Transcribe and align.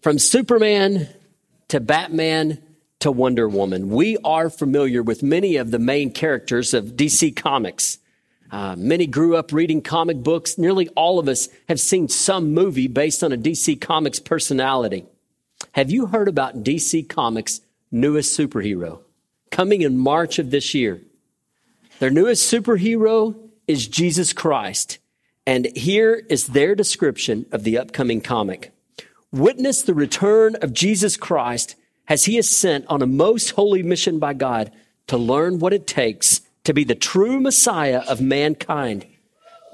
From 0.00 0.20
Superman 0.20 1.08
to 1.68 1.80
Batman 1.80 2.62
to 3.00 3.10
Wonder 3.10 3.48
Woman, 3.48 3.88
we 3.90 4.16
are 4.18 4.48
familiar 4.48 5.02
with 5.02 5.24
many 5.24 5.56
of 5.56 5.72
the 5.72 5.80
main 5.80 6.12
characters 6.12 6.72
of 6.72 6.94
DC 6.94 7.34
Comics. 7.34 7.98
Uh, 8.52 8.76
many 8.78 9.08
grew 9.08 9.36
up 9.36 9.52
reading 9.52 9.82
comic 9.82 10.18
books. 10.18 10.56
Nearly 10.56 10.88
all 10.90 11.18
of 11.18 11.26
us 11.26 11.48
have 11.68 11.80
seen 11.80 12.06
some 12.08 12.54
movie 12.54 12.86
based 12.86 13.24
on 13.24 13.32
a 13.32 13.36
DC 13.36 13.80
Comics 13.80 14.20
personality. 14.20 15.04
Have 15.72 15.90
you 15.90 16.06
heard 16.06 16.28
about 16.28 16.62
DC 16.62 17.08
Comics' 17.08 17.60
newest 17.90 18.38
superhero? 18.38 19.00
Coming 19.50 19.82
in 19.82 19.98
March 19.98 20.38
of 20.38 20.52
this 20.52 20.74
year. 20.74 21.00
Their 21.98 22.10
newest 22.10 22.50
superhero 22.50 23.34
is 23.66 23.88
Jesus 23.88 24.32
Christ. 24.32 24.98
And 25.44 25.66
here 25.76 26.24
is 26.30 26.46
their 26.46 26.76
description 26.76 27.46
of 27.50 27.64
the 27.64 27.78
upcoming 27.78 28.20
comic. 28.20 28.72
Witness 29.32 29.82
the 29.82 29.94
return 29.94 30.56
of 30.62 30.72
Jesus 30.72 31.18
Christ 31.18 31.76
as 32.08 32.24
he 32.24 32.38
is 32.38 32.48
sent 32.48 32.86
on 32.86 33.02
a 33.02 33.06
most 33.06 33.50
holy 33.50 33.82
mission 33.82 34.18
by 34.18 34.32
God 34.32 34.72
to 35.08 35.18
learn 35.18 35.58
what 35.58 35.74
it 35.74 35.86
takes 35.86 36.40
to 36.64 36.72
be 36.72 36.82
the 36.82 36.94
true 36.94 37.38
Messiah 37.38 38.02
of 38.08 38.22
mankind 38.22 39.06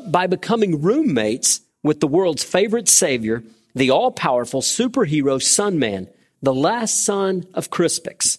by 0.08 0.26
becoming 0.26 0.82
roommates 0.82 1.60
with 1.84 2.00
the 2.00 2.08
world's 2.08 2.42
favorite 2.42 2.88
savior, 2.88 3.44
the 3.76 3.90
all 3.90 4.10
powerful 4.10 4.60
superhero 4.60 5.40
Sunman, 5.40 6.08
the 6.42 6.54
last 6.54 7.04
son 7.04 7.46
of 7.54 7.70
Crispix. 7.70 8.38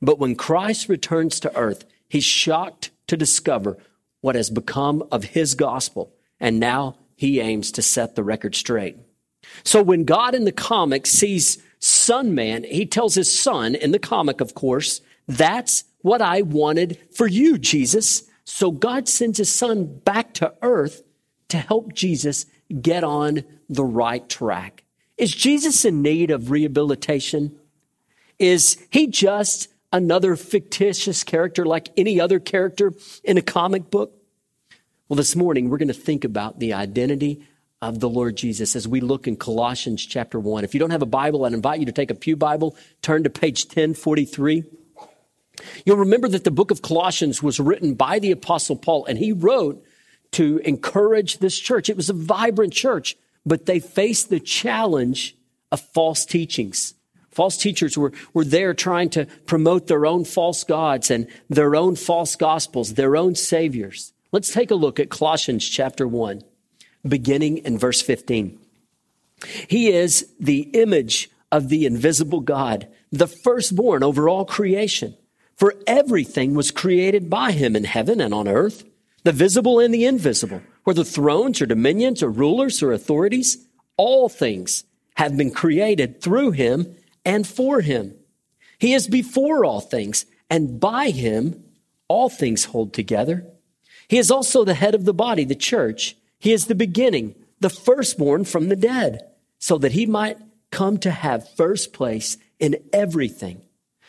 But 0.00 0.18
when 0.18 0.34
Christ 0.34 0.88
returns 0.88 1.40
to 1.40 1.54
earth, 1.56 1.84
he's 2.08 2.24
shocked 2.24 2.90
to 3.08 3.18
discover 3.18 3.76
what 4.22 4.34
has 4.34 4.48
become 4.48 5.06
of 5.12 5.24
his 5.24 5.54
gospel, 5.54 6.14
and 6.40 6.58
now 6.58 6.96
he 7.16 7.40
aims 7.40 7.70
to 7.72 7.82
set 7.82 8.14
the 8.14 8.24
record 8.24 8.54
straight. 8.54 8.96
So 9.62 9.82
when 9.82 10.04
God 10.04 10.34
in 10.34 10.44
the 10.44 10.52
comic 10.52 11.06
sees 11.06 11.58
Sunman, 11.80 12.64
he 12.64 12.86
tells 12.86 13.14
his 13.14 13.30
son, 13.30 13.74
in 13.74 13.92
the 13.92 13.98
comic, 13.98 14.40
of 14.40 14.54
course, 14.54 15.00
that's 15.28 15.84
what 16.02 16.22
I 16.22 16.42
wanted 16.42 16.98
for 17.14 17.26
you, 17.26 17.58
Jesus. 17.58 18.24
So 18.44 18.70
God 18.70 19.08
sends 19.08 19.38
his 19.38 19.52
son 19.52 20.00
back 20.04 20.34
to 20.34 20.54
earth 20.62 21.02
to 21.48 21.58
help 21.58 21.92
Jesus 21.92 22.46
get 22.80 23.04
on 23.04 23.44
the 23.68 23.84
right 23.84 24.28
track. 24.28 24.82
Is 25.16 25.32
Jesus 25.34 25.84
in 25.84 26.02
need 26.02 26.30
of 26.30 26.50
rehabilitation? 26.50 27.56
Is 28.38 28.76
he 28.90 29.06
just 29.06 29.68
another 29.92 30.36
fictitious 30.36 31.22
character 31.22 31.64
like 31.64 31.90
any 31.96 32.20
other 32.20 32.40
character 32.40 32.92
in 33.22 33.38
a 33.38 33.42
comic 33.42 33.90
book? 33.90 34.12
Well, 35.08 35.16
this 35.16 35.36
morning 35.36 35.68
we're 35.68 35.78
going 35.78 35.88
to 35.88 35.94
think 35.94 36.24
about 36.24 36.58
the 36.58 36.72
identity 36.72 37.46
of 37.88 38.00
the 38.00 38.08
Lord 38.08 38.34
Jesus 38.34 38.74
as 38.76 38.88
we 38.88 39.00
look 39.00 39.28
in 39.28 39.36
Colossians 39.36 40.04
chapter 40.04 40.40
1. 40.40 40.64
If 40.64 40.72
you 40.72 40.80
don't 40.80 40.90
have 40.90 41.02
a 41.02 41.06
Bible, 41.06 41.44
I'd 41.44 41.52
invite 41.52 41.80
you 41.80 41.86
to 41.86 41.92
take 41.92 42.10
a 42.10 42.14
Pew 42.14 42.34
Bible, 42.34 42.76
turn 43.02 43.24
to 43.24 43.30
page 43.30 43.66
1043. 43.66 44.64
You'll 45.84 45.98
remember 45.98 46.28
that 46.28 46.44
the 46.44 46.50
book 46.50 46.70
of 46.70 46.80
Colossians 46.80 47.42
was 47.42 47.60
written 47.60 47.94
by 47.94 48.18
the 48.18 48.30
apostle 48.30 48.76
Paul 48.76 49.04
and 49.04 49.18
he 49.18 49.32
wrote 49.32 49.84
to 50.32 50.58
encourage 50.64 51.38
this 51.38 51.58
church. 51.58 51.90
It 51.90 51.96
was 51.96 52.08
a 52.08 52.14
vibrant 52.14 52.72
church, 52.72 53.16
but 53.44 53.66
they 53.66 53.80
faced 53.80 54.30
the 54.30 54.40
challenge 54.40 55.36
of 55.70 55.80
false 55.80 56.24
teachings. 56.24 56.94
False 57.30 57.58
teachers 57.58 57.98
were, 57.98 58.12
were 58.32 58.44
there 58.44 58.72
trying 58.72 59.10
to 59.10 59.26
promote 59.44 59.88
their 59.88 60.06
own 60.06 60.24
false 60.24 60.64
gods 60.64 61.10
and 61.10 61.26
their 61.50 61.76
own 61.76 61.96
false 61.96 62.34
gospels, 62.34 62.94
their 62.94 63.14
own 63.14 63.34
saviors. 63.34 64.14
Let's 64.32 64.52
take 64.52 64.70
a 64.70 64.74
look 64.74 64.98
at 64.98 65.10
Colossians 65.10 65.68
chapter 65.68 66.08
1, 66.08 66.42
beginning 67.06 67.58
in 67.58 67.78
verse 67.78 68.00
15. 68.02 68.58
He 69.68 69.88
is 69.88 70.32
the 70.40 70.62
image 70.72 71.30
of 71.52 71.68
the 71.68 71.86
invisible 71.86 72.40
God, 72.40 72.88
the 73.12 73.26
firstborn 73.26 74.02
over 74.02 74.28
all 74.28 74.44
creation. 74.44 75.16
For 75.54 75.74
everything 75.86 76.54
was 76.54 76.70
created 76.70 77.30
by 77.30 77.52
him 77.52 77.76
in 77.76 77.84
heaven 77.84 78.20
and 78.20 78.34
on 78.34 78.48
earth, 78.48 78.84
the 79.22 79.32
visible 79.32 79.78
and 79.78 79.94
the 79.94 80.04
invisible, 80.04 80.62
whether 80.82 81.04
the 81.04 81.10
thrones 81.10 81.62
or 81.62 81.66
dominions 81.66 82.22
or 82.22 82.28
rulers 82.28 82.82
or 82.82 82.92
authorities, 82.92 83.66
all 83.96 84.28
things 84.28 84.84
have 85.14 85.36
been 85.36 85.50
created 85.50 86.20
through 86.20 86.50
him 86.50 86.96
and 87.24 87.46
for 87.46 87.80
him. 87.80 88.14
He 88.78 88.92
is 88.92 89.06
before 89.08 89.64
all 89.64 89.80
things, 89.80 90.26
and 90.50 90.80
by 90.80 91.10
him 91.10 91.64
all 92.08 92.28
things 92.28 92.66
hold 92.66 92.92
together. 92.92 93.46
He 94.08 94.18
is 94.18 94.30
also 94.30 94.64
the 94.64 94.74
head 94.74 94.94
of 94.94 95.04
the 95.04 95.14
body, 95.14 95.44
the 95.44 95.54
church. 95.54 96.16
He 96.44 96.52
is 96.52 96.66
the 96.66 96.74
beginning, 96.74 97.36
the 97.60 97.70
firstborn 97.70 98.44
from 98.44 98.68
the 98.68 98.76
dead, 98.76 99.26
so 99.58 99.78
that 99.78 99.92
he 99.92 100.04
might 100.04 100.36
come 100.70 100.98
to 100.98 101.10
have 101.10 101.48
first 101.56 101.94
place 101.94 102.36
in 102.58 102.76
everything. 102.92 103.62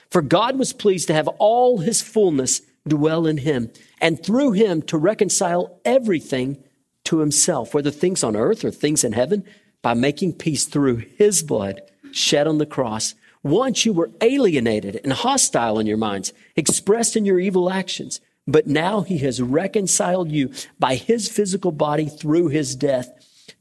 For 0.09 0.22
God 0.22 0.59
was 0.59 0.74
pleased 0.74 1.07
to 1.07 1.13
have 1.13 1.29
all 1.29 1.78
his 1.78 2.01
fullness 2.01 2.62
dwell 2.85 3.25
in 3.25 3.38
him, 3.38 3.72
and 4.01 4.22
through 4.22 4.51
him 4.51 4.81
to 4.81 4.97
reconcile 4.97 5.79
everything 5.85 6.62
to 7.06 7.19
himself, 7.19 7.74
whether 7.74 7.90
things 7.90 8.22
on 8.22 8.35
earth 8.35 8.66
or 8.66 8.72
things 8.72 9.06
in 9.06 9.13
heaven, 9.13 9.45
by 9.81 9.94
making 9.94 10.34
peace 10.34 10.66
through 10.66 10.97
his 10.97 11.41
blood 11.41 11.84
shed 12.12 12.47
on 12.47 12.57
the 12.57 12.66
cross. 12.66 13.16
Once 13.44 13.85
you 13.85 13.94
were 13.94 14.12
alienated 14.19 15.00
and 15.06 15.13
hostile 15.13 15.79
in 15.79 15.88
your 15.88 15.95
minds, 15.95 16.34
expressed 16.57 17.16
in 17.16 17.24
your 17.24 17.40
evil 17.40 17.72
actions, 17.72 18.19
but 18.47 18.67
now 18.67 19.01
he 19.01 19.17
has 19.19 19.41
reconciled 19.41 20.31
you 20.31 20.51
by 20.79 20.95
his 20.95 21.29
physical 21.29 21.72
body 21.72 22.07
through 22.07 22.50
his 22.50 22.75
death 22.75 23.09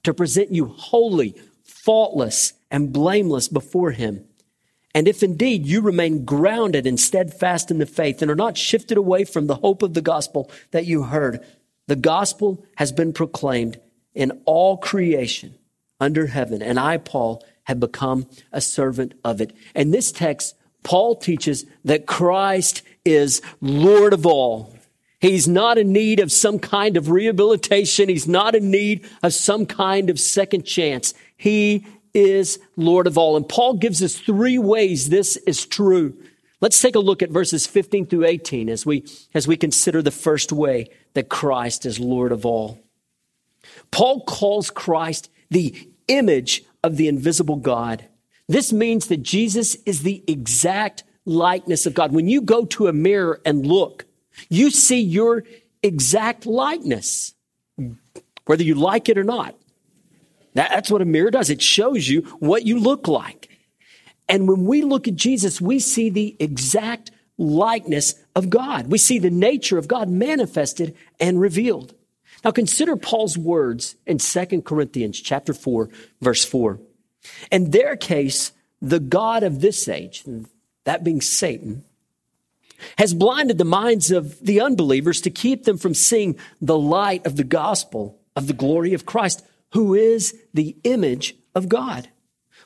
to 0.02 0.14
present 0.14 0.52
you 0.52 0.66
holy, 0.66 1.34
faultless, 1.62 2.52
and 2.70 2.92
blameless 2.92 3.48
before 3.48 3.92
him. 3.92 4.24
And 4.94 5.08
if 5.08 5.22
indeed 5.22 5.66
you 5.66 5.80
remain 5.80 6.24
grounded 6.24 6.86
and 6.86 7.00
steadfast 7.00 7.70
in 7.70 7.78
the 7.78 7.86
faith 7.86 8.22
and 8.22 8.30
are 8.30 8.36
not 8.36 8.56
shifted 8.56 8.96
away 8.96 9.24
from 9.24 9.46
the 9.46 9.56
hope 9.56 9.82
of 9.82 9.94
the 9.94 10.02
gospel 10.02 10.50
that 10.70 10.86
you 10.86 11.04
heard, 11.04 11.44
the 11.88 11.96
gospel 11.96 12.64
has 12.76 12.92
been 12.92 13.12
proclaimed 13.12 13.80
in 14.14 14.40
all 14.44 14.76
creation 14.76 15.56
under 16.00 16.28
heaven. 16.28 16.62
And 16.62 16.78
I, 16.78 16.98
Paul, 16.98 17.44
have 17.64 17.80
become 17.80 18.26
a 18.52 18.60
servant 18.60 19.14
of 19.24 19.40
it. 19.40 19.52
And 19.74 19.92
this 19.92 20.12
text, 20.12 20.54
Paul 20.84 21.16
teaches 21.16 21.64
that 21.84 22.06
Christ 22.06 22.82
is 23.04 23.42
Lord 23.60 24.12
of 24.12 24.26
all. 24.26 24.73
He's 25.24 25.48
not 25.48 25.78
in 25.78 25.90
need 25.90 26.20
of 26.20 26.30
some 26.30 26.58
kind 26.58 26.98
of 26.98 27.08
rehabilitation. 27.08 28.10
He's 28.10 28.28
not 28.28 28.54
in 28.54 28.70
need 28.70 29.08
of 29.22 29.32
some 29.32 29.64
kind 29.64 30.10
of 30.10 30.20
second 30.20 30.66
chance. 30.66 31.14
He 31.34 31.86
is 32.12 32.58
Lord 32.76 33.06
of 33.06 33.16
all. 33.16 33.34
And 33.34 33.48
Paul 33.48 33.78
gives 33.78 34.02
us 34.02 34.16
three 34.18 34.58
ways 34.58 35.08
this 35.08 35.38
is 35.38 35.64
true. 35.64 36.14
Let's 36.60 36.78
take 36.78 36.94
a 36.94 36.98
look 36.98 37.22
at 37.22 37.30
verses 37.30 37.66
15 37.66 38.04
through 38.04 38.26
18 38.26 38.68
as 38.68 38.84
we, 38.84 39.06
as 39.32 39.48
we 39.48 39.56
consider 39.56 40.02
the 40.02 40.10
first 40.10 40.52
way 40.52 40.90
that 41.14 41.30
Christ 41.30 41.86
is 41.86 41.98
Lord 41.98 42.30
of 42.30 42.44
all. 42.44 42.78
Paul 43.90 44.26
calls 44.26 44.68
Christ 44.68 45.30
the 45.50 45.88
image 46.06 46.64
of 46.82 46.98
the 46.98 47.08
invisible 47.08 47.56
God. 47.56 48.04
This 48.46 48.74
means 48.74 49.06
that 49.06 49.22
Jesus 49.22 49.76
is 49.86 50.02
the 50.02 50.22
exact 50.28 51.02
likeness 51.24 51.86
of 51.86 51.94
God. 51.94 52.12
When 52.12 52.28
you 52.28 52.42
go 52.42 52.66
to 52.66 52.88
a 52.88 52.92
mirror 52.92 53.40
and 53.46 53.64
look, 53.64 54.04
you 54.48 54.70
see 54.70 55.00
your 55.00 55.44
exact 55.82 56.46
likeness, 56.46 57.34
whether 58.46 58.62
you 58.62 58.74
like 58.74 59.08
it 59.08 59.18
or 59.18 59.24
not. 59.24 59.54
That's 60.54 60.90
what 60.90 61.02
a 61.02 61.06
mirror 61.06 61.30
does. 61.30 61.50
It 61.50 61.60
shows 61.60 62.08
you 62.08 62.22
what 62.38 62.64
you 62.64 62.78
look 62.78 63.08
like. 63.08 63.48
And 64.28 64.48
when 64.48 64.64
we 64.64 64.82
look 64.82 65.08
at 65.08 65.16
Jesus, 65.16 65.60
we 65.60 65.78
see 65.78 66.10
the 66.10 66.36
exact 66.38 67.10
likeness 67.36 68.14
of 68.36 68.50
God. 68.50 68.86
We 68.86 68.98
see 68.98 69.18
the 69.18 69.30
nature 69.30 69.78
of 69.78 69.88
God 69.88 70.08
manifested 70.08 70.94
and 71.18 71.40
revealed. 71.40 71.94
Now 72.44 72.52
consider 72.52 72.96
Paul's 72.96 73.36
words 73.36 73.96
in 74.06 74.18
2 74.18 74.62
Corinthians 74.62 75.20
chapter 75.20 75.52
4, 75.52 75.88
verse 76.20 76.44
4. 76.44 76.78
In 77.50 77.70
their 77.70 77.96
case, 77.96 78.52
the 78.80 79.00
God 79.00 79.42
of 79.42 79.60
this 79.60 79.88
age, 79.88 80.24
that 80.84 81.02
being 81.02 81.20
Satan, 81.20 81.84
has 82.98 83.14
blinded 83.14 83.58
the 83.58 83.64
minds 83.64 84.10
of 84.10 84.38
the 84.40 84.60
unbelievers 84.60 85.20
to 85.22 85.30
keep 85.30 85.64
them 85.64 85.78
from 85.78 85.94
seeing 85.94 86.36
the 86.60 86.78
light 86.78 87.24
of 87.26 87.36
the 87.36 87.44
gospel 87.44 88.20
of 88.36 88.46
the 88.46 88.52
glory 88.52 88.94
of 88.94 89.06
Christ 89.06 89.44
who 89.74 89.94
is 89.94 90.40
the 90.54 90.76
image 90.84 91.34
of 91.54 91.68
God. 91.68 92.08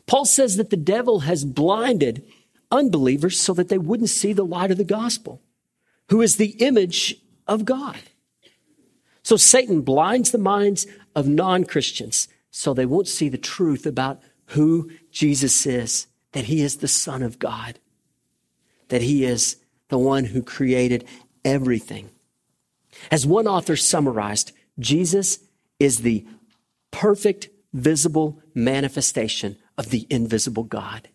Paul 0.06 0.26
says 0.26 0.56
that 0.56 0.70
the 0.70 0.76
devil 0.76 1.20
has 1.20 1.44
blinded 1.44 2.24
unbelievers 2.70 3.40
so 3.40 3.54
that 3.54 3.68
they 3.68 3.78
wouldn't 3.78 4.10
see 4.10 4.32
the 4.32 4.44
light 4.44 4.70
of 4.70 4.76
the 4.76 4.84
gospel, 4.84 5.42
who 6.10 6.20
is 6.20 6.36
the 6.36 6.50
image 6.58 7.16
of 7.46 7.64
God. 7.64 7.98
So 9.22 9.36
Satan 9.36 9.82
blinds 9.82 10.30
the 10.30 10.38
minds 10.38 10.86
of 11.14 11.26
non 11.26 11.64
Christians 11.64 12.28
so 12.50 12.72
they 12.72 12.86
won't 12.86 13.08
see 13.08 13.28
the 13.28 13.38
truth 13.38 13.86
about 13.86 14.20
who 14.48 14.90
Jesus 15.10 15.66
is, 15.66 16.06
that 16.32 16.46
he 16.46 16.62
is 16.62 16.78
the 16.78 16.88
Son 16.88 17.22
of 17.22 17.38
God, 17.38 17.78
that 18.88 19.02
he 19.02 19.24
is 19.24 19.56
the 19.88 19.98
one 19.98 20.24
who 20.24 20.42
created 20.42 21.04
everything. 21.44 22.10
As 23.10 23.26
one 23.26 23.46
author 23.46 23.76
summarized, 23.76 24.52
Jesus 24.78 25.38
is 25.78 25.98
the 25.98 26.26
perfect 26.90 27.48
visible 27.72 28.40
manifestation 28.54 29.56
of 29.76 29.90
the 29.90 30.06
invisible 30.10 30.64
God. 30.64 31.08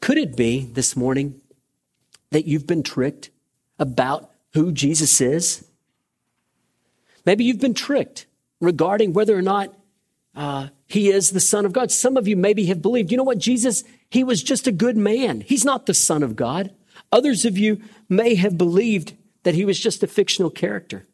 Could 0.00 0.18
it 0.18 0.36
be 0.36 0.60
this 0.64 0.96
morning 0.96 1.40
that 2.30 2.46
you've 2.46 2.66
been 2.66 2.82
tricked 2.82 3.30
about 3.78 4.30
who 4.54 4.72
Jesus 4.72 5.20
is? 5.20 5.64
Maybe 7.26 7.44
you've 7.44 7.60
been 7.60 7.74
tricked 7.74 8.26
regarding 8.60 9.12
whether 9.12 9.36
or 9.36 9.42
not 9.42 9.74
uh, 10.34 10.68
he 10.86 11.10
is 11.10 11.30
the 11.30 11.40
Son 11.40 11.66
of 11.66 11.72
God. 11.72 11.90
Some 11.90 12.16
of 12.16 12.26
you 12.26 12.36
maybe 12.36 12.66
have 12.66 12.80
believed, 12.80 13.10
you 13.10 13.16
know 13.16 13.24
what, 13.24 13.38
Jesus, 13.38 13.84
he 14.08 14.24
was 14.24 14.42
just 14.42 14.66
a 14.66 14.72
good 14.72 14.96
man. 14.96 15.42
He's 15.42 15.64
not 15.64 15.86
the 15.86 15.94
Son 15.94 16.22
of 16.22 16.36
God. 16.36 16.72
Others 17.12 17.44
of 17.44 17.58
you 17.58 17.82
may 18.08 18.34
have 18.34 18.58
believed 18.58 19.14
that 19.42 19.54
he 19.54 19.64
was 19.64 19.78
just 19.78 20.02
a 20.02 20.06
fictional 20.06 20.50
character. 20.50 21.06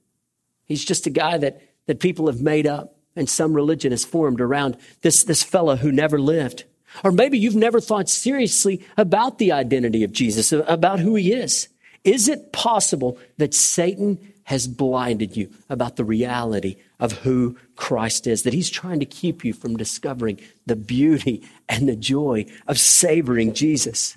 He's 0.65 0.85
just 0.85 1.07
a 1.07 1.11
guy 1.11 1.39
that, 1.39 1.63
that 1.87 2.01
people 2.01 2.27
have 2.27 2.41
made 2.41 2.67
up 2.67 2.97
and 3.15 3.29
some 3.29 3.55
religion 3.55 3.93
has 3.93 4.05
formed 4.05 4.41
around 4.41 4.77
this, 5.01 5.25
this 5.25 5.43
fellow 5.43 5.77
who 5.77 5.91
never 5.91 6.21
lived. 6.21 6.65
Or 7.03 7.13
maybe 7.13 7.39
you've 7.39 7.57
never 7.57 7.81
thought 7.81 8.09
seriously 8.09 8.85
about 8.97 9.39
the 9.39 9.53
identity 9.53 10.05
of 10.05 10.13
Jesus, 10.13 10.53
about 10.53 11.01
who 11.01 11.15
he 11.15 11.33
is. 11.33 11.69
Is 12.05 12.29
it 12.29 12.53
possible 12.53 13.19
that 13.39 13.55
Satan 13.55 14.33
has 14.45 14.69
blinded 14.69 15.37
you 15.37 15.51
about 15.69 15.97
the 15.97 16.05
reality 16.05 16.77
of 17.01 17.13
who 17.13 17.59
Christ 17.75 18.27
is, 18.27 18.45
that 18.45 18.55
he's 18.55 18.71
trying 18.71 19.01
to 19.01 19.07
keep 19.07 19.45
you 19.45 19.53
from 19.53 19.77
discovering 19.77 20.41
the 20.67 20.77
beauty 20.77 21.43
and 21.69 21.89
the 21.89 21.97
joy 21.97 22.47
of 22.69 22.79
savoring 22.79 23.55
Jesus? 23.55 24.17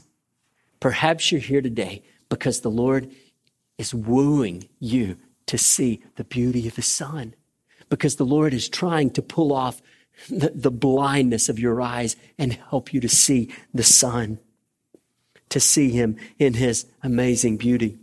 Perhaps 0.80 1.32
you're 1.32 1.42
here 1.42 1.62
today 1.62 2.04
because 2.30 2.62
the 2.62 2.72
Lord 2.72 3.12
is 3.78 3.94
wooing 3.94 4.70
you 4.80 5.18
to 5.48 5.58
see 5.58 6.02
the 6.16 6.24
beauty 6.24 6.68
of 6.68 6.76
his 6.76 6.88
son, 6.88 7.34
because 7.90 8.18
the 8.18 8.26
Lord 8.26 8.54
is 8.54 8.70
trying 8.70 9.10
to 9.12 9.22
pull 9.22 9.52
off 9.52 9.82
the, 10.28 10.52
the 10.54 10.72
blindness 10.72 11.50
of 11.50 11.60
your 11.60 11.82
eyes 11.82 12.16
and 12.38 12.54
help 12.70 12.94
you 12.94 13.00
to 13.02 13.10
see 13.10 13.54
the 13.74 13.84
Son, 13.84 14.40
to 15.50 15.60
see 15.60 15.92
Him 15.92 16.18
in 16.38 16.56
His 16.56 16.86
amazing 17.02 17.58
beauty. 17.58 17.98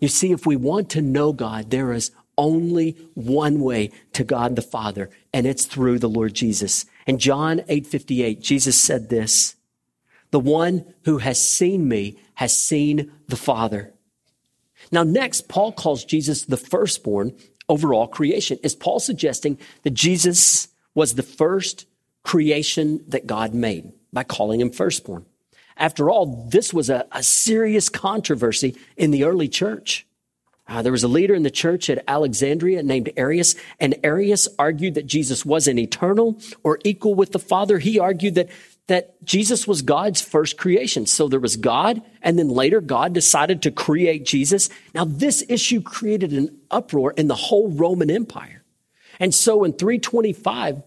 You 0.00 0.08
see, 0.08 0.30
if 0.30 0.46
we 0.46 0.56
want 0.56 0.90
to 0.90 1.02
know 1.02 1.32
God, 1.32 1.70
there 1.70 1.92
is 1.92 2.12
only 2.36 2.96
one 3.14 3.60
way 3.60 3.90
to 4.12 4.22
God 4.22 4.54
the 4.54 4.62
Father, 4.62 5.10
and 5.32 5.46
it's 5.46 5.66
through 5.66 5.98
the 5.98 6.08
Lord 6.08 6.34
Jesus. 6.34 6.86
In 7.06 7.18
John 7.18 7.60
8:58, 7.68 8.40
Jesus 8.40 8.80
said 8.80 9.08
this, 9.08 9.56
"The 10.30 10.40
one 10.40 10.84
who 11.04 11.18
has 11.18 11.42
seen 11.46 11.88
me 11.88 12.18
has 12.34 12.56
seen 12.56 13.10
the 13.28 13.36
Father." 13.36 13.92
Now 14.92 15.02
next, 15.02 15.48
Paul 15.48 15.72
calls 15.72 16.04
Jesus 16.04 16.44
the 16.44 16.56
firstborn 16.56 17.34
over 17.68 17.92
all 17.92 18.06
creation. 18.06 18.58
Is 18.62 18.74
Paul 18.74 19.00
suggesting 19.00 19.58
that 19.82 19.94
Jesus 19.94 20.68
was 20.94 21.14
the 21.14 21.22
first 21.22 21.86
creation 22.22 23.04
that 23.08 23.26
God 23.26 23.54
made 23.54 23.92
by 24.12 24.24
calling 24.24 24.60
him 24.60 24.70
firstborn? 24.70 25.26
After 25.76 26.10
all, 26.10 26.48
this 26.50 26.74
was 26.74 26.90
a, 26.90 27.06
a 27.12 27.22
serious 27.22 27.88
controversy 27.88 28.76
in 28.96 29.10
the 29.10 29.24
early 29.24 29.48
church. 29.48 30.06
Uh, 30.66 30.82
there 30.82 30.92
was 30.92 31.04
a 31.04 31.08
leader 31.08 31.34
in 31.34 31.44
the 31.44 31.50
church 31.50 31.88
at 31.88 32.04
Alexandria 32.06 32.82
named 32.82 33.10
Arius, 33.16 33.54
and 33.80 33.94
Arius 34.02 34.48
argued 34.58 34.94
that 34.94 35.06
Jesus 35.06 35.46
wasn't 35.46 35.78
eternal 35.78 36.38
or 36.62 36.78
equal 36.84 37.14
with 37.14 37.32
the 37.32 37.38
Father. 37.38 37.78
He 37.78 37.98
argued 37.98 38.34
that 38.34 38.50
that 38.88 39.22
Jesus 39.22 39.68
was 39.68 39.82
God's 39.82 40.20
first 40.20 40.56
creation. 40.56 41.06
So 41.06 41.28
there 41.28 41.38
was 41.38 41.56
God, 41.56 42.02
and 42.22 42.38
then 42.38 42.48
later 42.48 42.80
God 42.80 43.12
decided 43.12 43.62
to 43.62 43.70
create 43.70 44.24
Jesus. 44.24 44.68
Now, 44.94 45.04
this 45.04 45.44
issue 45.48 45.80
created 45.80 46.32
an 46.32 46.58
uproar 46.70 47.12
in 47.12 47.28
the 47.28 47.34
whole 47.34 47.70
Roman 47.70 48.10
Empire. 48.10 48.64
And 49.20 49.34
so 49.34 49.64
in 49.64 49.74
325, 49.74 50.82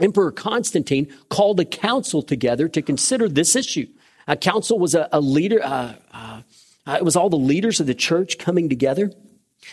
Emperor 0.00 0.32
Constantine 0.32 1.12
called 1.28 1.60
a 1.60 1.64
council 1.64 2.22
together 2.22 2.68
to 2.68 2.82
consider 2.82 3.28
this 3.28 3.54
issue. 3.54 3.86
A 4.26 4.36
council 4.36 4.78
was 4.78 4.94
a, 4.94 5.08
a 5.12 5.20
leader, 5.20 5.62
uh, 5.62 5.94
uh, 6.12 6.42
it 6.88 7.04
was 7.04 7.14
all 7.14 7.30
the 7.30 7.36
leaders 7.36 7.78
of 7.78 7.86
the 7.86 7.94
church 7.94 8.38
coming 8.38 8.68
together. 8.68 9.12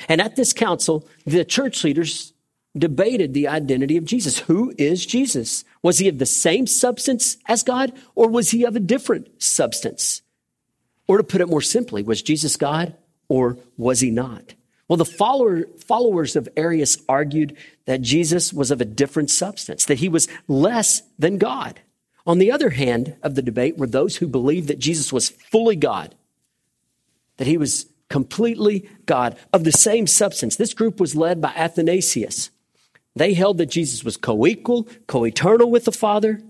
And 0.08 0.22
at 0.22 0.36
this 0.36 0.54
council, 0.54 1.08
the 1.26 1.44
church 1.44 1.84
leaders 1.84 2.34
debated 2.78 3.34
the 3.34 3.48
identity 3.48 3.98
of 3.98 4.06
Jesus. 4.06 4.40
Who 4.40 4.74
is 4.78 5.06
Jesus? 5.06 5.64
Was 5.82 6.00
he 6.00 6.08
of 6.08 6.20
the 6.20 6.26
same 6.26 6.68
substance 6.68 7.38
as 7.48 7.64
God 7.64 7.94
or 8.16 8.30
was 8.30 8.52
he 8.52 8.64
of 8.64 8.76
a 8.76 8.80
different 8.80 9.42
substance? 9.42 10.22
Or 11.08 11.18
to 11.18 11.24
put 11.24 11.42
it 11.42 11.50
more 11.50 11.62
simply, 11.62 12.04
was 12.04 12.22
Jesus 12.22 12.56
God 12.56 12.96
or 13.28 13.58
was 13.78 14.02
he 14.02 14.12
not? 14.12 14.54
Well, 14.88 14.98
the 14.98 15.06
follower, 15.06 15.66
followers 15.86 16.36
of 16.36 16.50
Arius 16.58 16.98
argued 17.08 17.56
that 17.86 18.02
Jesus 18.02 18.52
was 18.52 18.72
of 18.72 18.82
a 18.82 18.86
different 18.86 19.30
substance, 19.30 19.86
that 19.86 20.00
he 20.00 20.10
was 20.10 20.28
less 20.48 21.04
than 21.18 21.38
God. 21.38 21.80
On 22.26 22.38
the 22.38 22.52
other 22.52 22.72
hand 22.72 23.16
of 23.24 23.36
the 23.36 23.42
debate 23.42 23.78
were 23.78 23.88
those 23.88 24.18
who 24.18 24.28
believed 24.28 24.68
that 24.68 24.80
Jesus 24.80 25.14
was 25.14 25.30
fully 25.30 25.76
God, 25.76 26.16
that 27.38 27.48
he 27.48 27.58
was 27.58 27.88
completely 28.10 28.90
God, 29.06 29.38
of 29.54 29.64
the 29.64 29.72
same 29.72 30.08
substance. 30.08 30.56
This 30.56 30.74
group 30.74 31.00
was 31.00 31.16
led 31.16 31.40
by 31.40 31.54
Athanasius. 31.56 32.50
They 33.16 33.34
held 33.34 33.58
that 33.58 33.68
Jesus 33.68 34.04
was 34.04 34.18
co 34.18 34.46
equal, 34.46 34.88
co 35.08 35.26
eternal 35.26 35.70
with 35.70 35.86
the 35.86 35.92
Father. 35.92 36.42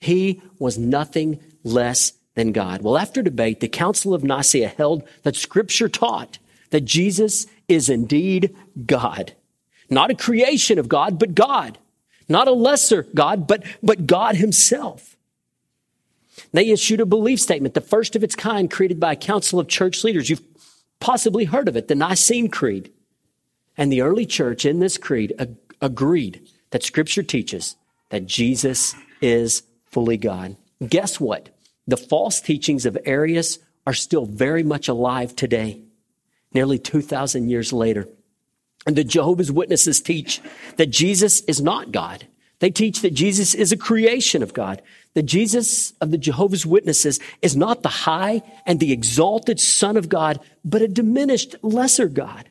He 0.00 0.42
was 0.58 0.78
nothing 0.78 1.40
less 1.64 2.12
than 2.34 2.52
God. 2.52 2.82
Well, 2.82 2.98
after 2.98 3.22
debate, 3.22 3.60
the 3.60 3.68
Council 3.68 4.14
of 4.14 4.22
Nicaea 4.22 4.68
held 4.68 5.02
that 5.22 5.36
Scripture 5.36 5.88
taught 5.88 6.38
that 6.70 6.84
Jesus 6.84 7.46
is 7.68 7.88
indeed 7.88 8.54
God. 8.86 9.32
Not 9.88 10.10
a 10.10 10.14
creation 10.14 10.78
of 10.78 10.88
God, 10.88 11.18
but 11.18 11.34
God. 11.34 11.78
Not 12.28 12.48
a 12.48 12.52
lesser 12.52 13.04
God, 13.14 13.46
but, 13.46 13.64
but 13.82 14.06
God 14.06 14.36
Himself. 14.36 15.16
They 16.52 16.70
issued 16.70 17.00
a 17.00 17.06
belief 17.06 17.40
statement, 17.40 17.74
the 17.74 17.80
first 17.80 18.16
of 18.16 18.22
its 18.22 18.34
kind 18.34 18.70
created 18.70 19.00
by 19.00 19.12
a 19.12 19.16
council 19.16 19.58
of 19.58 19.68
church 19.68 20.04
leaders. 20.04 20.28
You've 20.28 20.42
possibly 21.00 21.44
heard 21.44 21.68
of 21.68 21.76
it, 21.76 21.88
the 21.88 21.94
Nicene 21.94 22.48
Creed. 22.48 22.92
And 23.78 23.92
the 23.92 24.00
early 24.00 24.26
church 24.26 24.64
in 24.64 24.80
this 24.80 24.96
creed 24.96 25.34
agreed 25.80 26.48
that 26.70 26.82
Scripture 26.82 27.22
teaches 27.22 27.76
that 28.10 28.26
Jesus 28.26 28.94
is 29.20 29.62
fully 29.84 30.16
God. 30.16 30.56
Guess 30.86 31.20
what? 31.20 31.48
The 31.86 31.96
false 31.96 32.40
teachings 32.40 32.86
of 32.86 32.98
Arius 33.04 33.58
are 33.86 33.94
still 33.94 34.26
very 34.26 34.62
much 34.62 34.88
alive 34.88 35.36
today, 35.36 35.80
nearly 36.52 36.78
2,000 36.78 37.48
years 37.48 37.72
later. 37.72 38.08
And 38.86 38.96
the 38.96 39.04
Jehovah's 39.04 39.52
Witnesses 39.52 40.00
teach 40.00 40.40
that 40.76 40.90
Jesus 40.90 41.40
is 41.42 41.60
not 41.60 41.92
God. 41.92 42.26
They 42.58 42.70
teach 42.70 43.02
that 43.02 43.14
Jesus 43.14 43.54
is 43.54 43.72
a 43.72 43.76
creation 43.76 44.42
of 44.42 44.54
God. 44.54 44.80
The 45.14 45.22
Jesus 45.22 45.92
of 46.00 46.10
the 46.10 46.18
Jehovah's 46.18 46.64
Witnesses 46.64 47.20
is 47.42 47.56
not 47.56 47.82
the 47.82 47.88
high 47.88 48.42
and 48.64 48.80
the 48.80 48.92
exalted 48.92 49.60
Son 49.60 49.96
of 49.96 50.08
God, 50.08 50.40
but 50.64 50.82
a 50.82 50.88
diminished 50.88 51.56
lesser 51.62 52.08
God. 52.08 52.48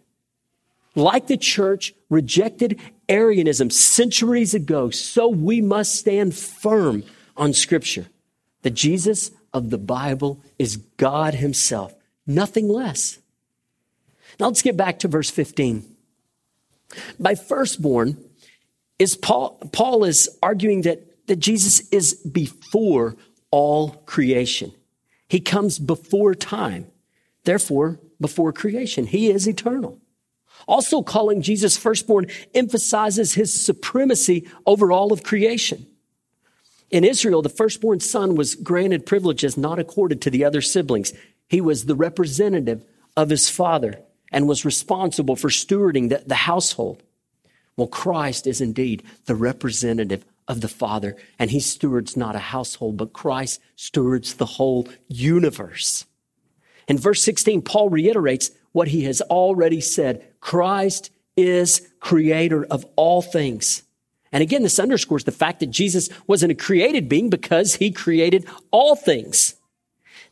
Like 0.95 1.27
the 1.27 1.37
church 1.37 1.93
rejected 2.09 2.79
Arianism 3.09 3.69
centuries 3.69 4.53
ago, 4.53 4.89
so 4.89 5.27
we 5.27 5.61
must 5.61 5.95
stand 5.95 6.35
firm 6.35 7.03
on 7.37 7.53
Scripture 7.53 8.07
that 8.63 8.71
Jesus 8.71 9.31
of 9.53 9.69
the 9.69 9.77
Bible 9.77 10.41
is 10.57 10.77
God 10.97 11.35
Himself, 11.35 11.93
nothing 12.25 12.67
less. 12.67 13.19
Now 14.39 14.47
let's 14.47 14.61
get 14.61 14.75
back 14.75 14.99
to 14.99 15.07
verse 15.07 15.29
15. 15.29 15.85
By 17.19 17.35
firstborn, 17.35 18.17
is 18.99 19.15
Paul, 19.15 19.59
Paul 19.71 20.03
is 20.05 20.29
arguing 20.41 20.81
that, 20.81 21.27
that 21.27 21.37
Jesus 21.37 21.87
is 21.89 22.13
before 22.13 23.15
all 23.51 23.89
creation. 24.05 24.73
He 25.27 25.39
comes 25.39 25.79
before 25.79 26.35
time, 26.35 26.87
therefore, 27.43 27.99
before 28.21 28.53
creation. 28.53 29.07
He 29.07 29.29
is 29.29 29.47
eternal. 29.47 29.99
Also, 30.67 31.01
calling 31.01 31.41
Jesus 31.41 31.77
firstborn 31.77 32.27
emphasizes 32.53 33.33
his 33.33 33.65
supremacy 33.65 34.47
over 34.65 34.91
all 34.91 35.13
of 35.13 35.23
creation. 35.23 35.85
In 36.89 37.03
Israel, 37.03 37.41
the 37.41 37.49
firstborn 37.49 37.99
son 37.99 38.35
was 38.35 38.55
granted 38.55 39.05
privileges 39.05 39.57
not 39.57 39.79
accorded 39.79 40.21
to 40.21 40.29
the 40.29 40.43
other 40.43 40.61
siblings. 40.61 41.13
He 41.47 41.61
was 41.61 41.85
the 41.85 41.95
representative 41.95 42.85
of 43.17 43.29
his 43.29 43.49
father 43.49 43.99
and 44.31 44.47
was 44.47 44.65
responsible 44.65 45.35
for 45.35 45.49
stewarding 45.49 46.09
the, 46.09 46.23
the 46.25 46.35
household. 46.35 47.03
Well, 47.77 47.87
Christ 47.87 48.47
is 48.47 48.61
indeed 48.61 49.03
the 49.25 49.35
representative 49.35 50.25
of 50.47 50.61
the 50.61 50.67
Father, 50.67 51.15
and 51.39 51.51
he 51.51 51.59
stewards 51.59 52.15
not 52.15 52.35
a 52.35 52.39
household, 52.39 52.97
but 52.97 53.13
Christ 53.13 53.59
stewards 53.75 54.35
the 54.35 54.45
whole 54.45 54.87
universe. 55.07 56.05
In 56.87 56.97
verse 56.97 57.23
16, 57.23 57.63
Paul 57.63 57.89
reiterates 57.89 58.51
what 58.71 58.89
he 58.89 59.05
has 59.05 59.21
already 59.21 59.81
said. 59.81 60.25
Christ 60.45 61.09
is 61.35 61.89
creator 61.99 62.65
of 62.65 62.85
all 62.95 63.23
things. 63.23 63.81
And 64.31 64.43
again, 64.43 64.61
this 64.61 64.77
underscores 64.77 65.23
the 65.23 65.31
fact 65.31 65.59
that 65.61 65.71
Jesus 65.71 66.07
wasn't 66.27 66.51
a 66.51 66.55
created 66.55 67.09
being 67.09 67.31
because 67.31 67.73
he 67.73 67.89
created 67.89 68.45
all 68.69 68.95
things. 68.95 69.55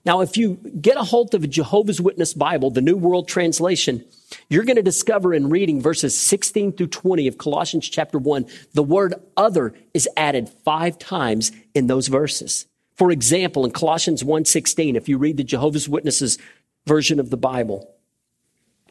Now, 0.06 0.22
if 0.22 0.38
you 0.38 0.60
get 0.80 0.98
a 0.98 1.04
hold 1.04 1.34
of 1.34 1.44
a 1.44 1.48
Jehovah's 1.48 2.00
Witness 2.00 2.36
Bible, 2.36 2.70
the 2.70 2.80
New 2.80 2.96
World 2.96 3.28
Translation, 3.28 4.06
you're 4.50 4.66
going 4.66 4.76
to 4.76 4.84
discover 4.84 5.34
in 5.34 5.50
reading 5.50 5.82
verses 5.82 6.16
16 6.16 6.74
through 6.74 6.88
20 6.88 7.28
of 7.28 7.40
Colossians 7.40 7.90
chapter 7.90 8.20
1, 8.20 8.46
the 8.76 8.84
word 8.84 9.16
other 9.36 9.74
is 9.96 10.08
added 10.16 10.48
five 10.64 11.00
times 11.00 11.52
in 11.74 11.88
those 11.88 12.08
verses. 12.08 12.68
For 12.94 13.10
example, 13.10 13.66
in 13.66 13.72
Colossians 13.72 14.24
1:16, 14.24 14.96
if 14.96 15.10
you 15.10 15.18
read 15.18 15.38
the 15.38 15.44
Jehovah's 15.44 15.90
Witnesses 15.90 16.38
version 16.86 17.20
of 17.20 17.32
the 17.32 17.38
Bible, 17.38 17.90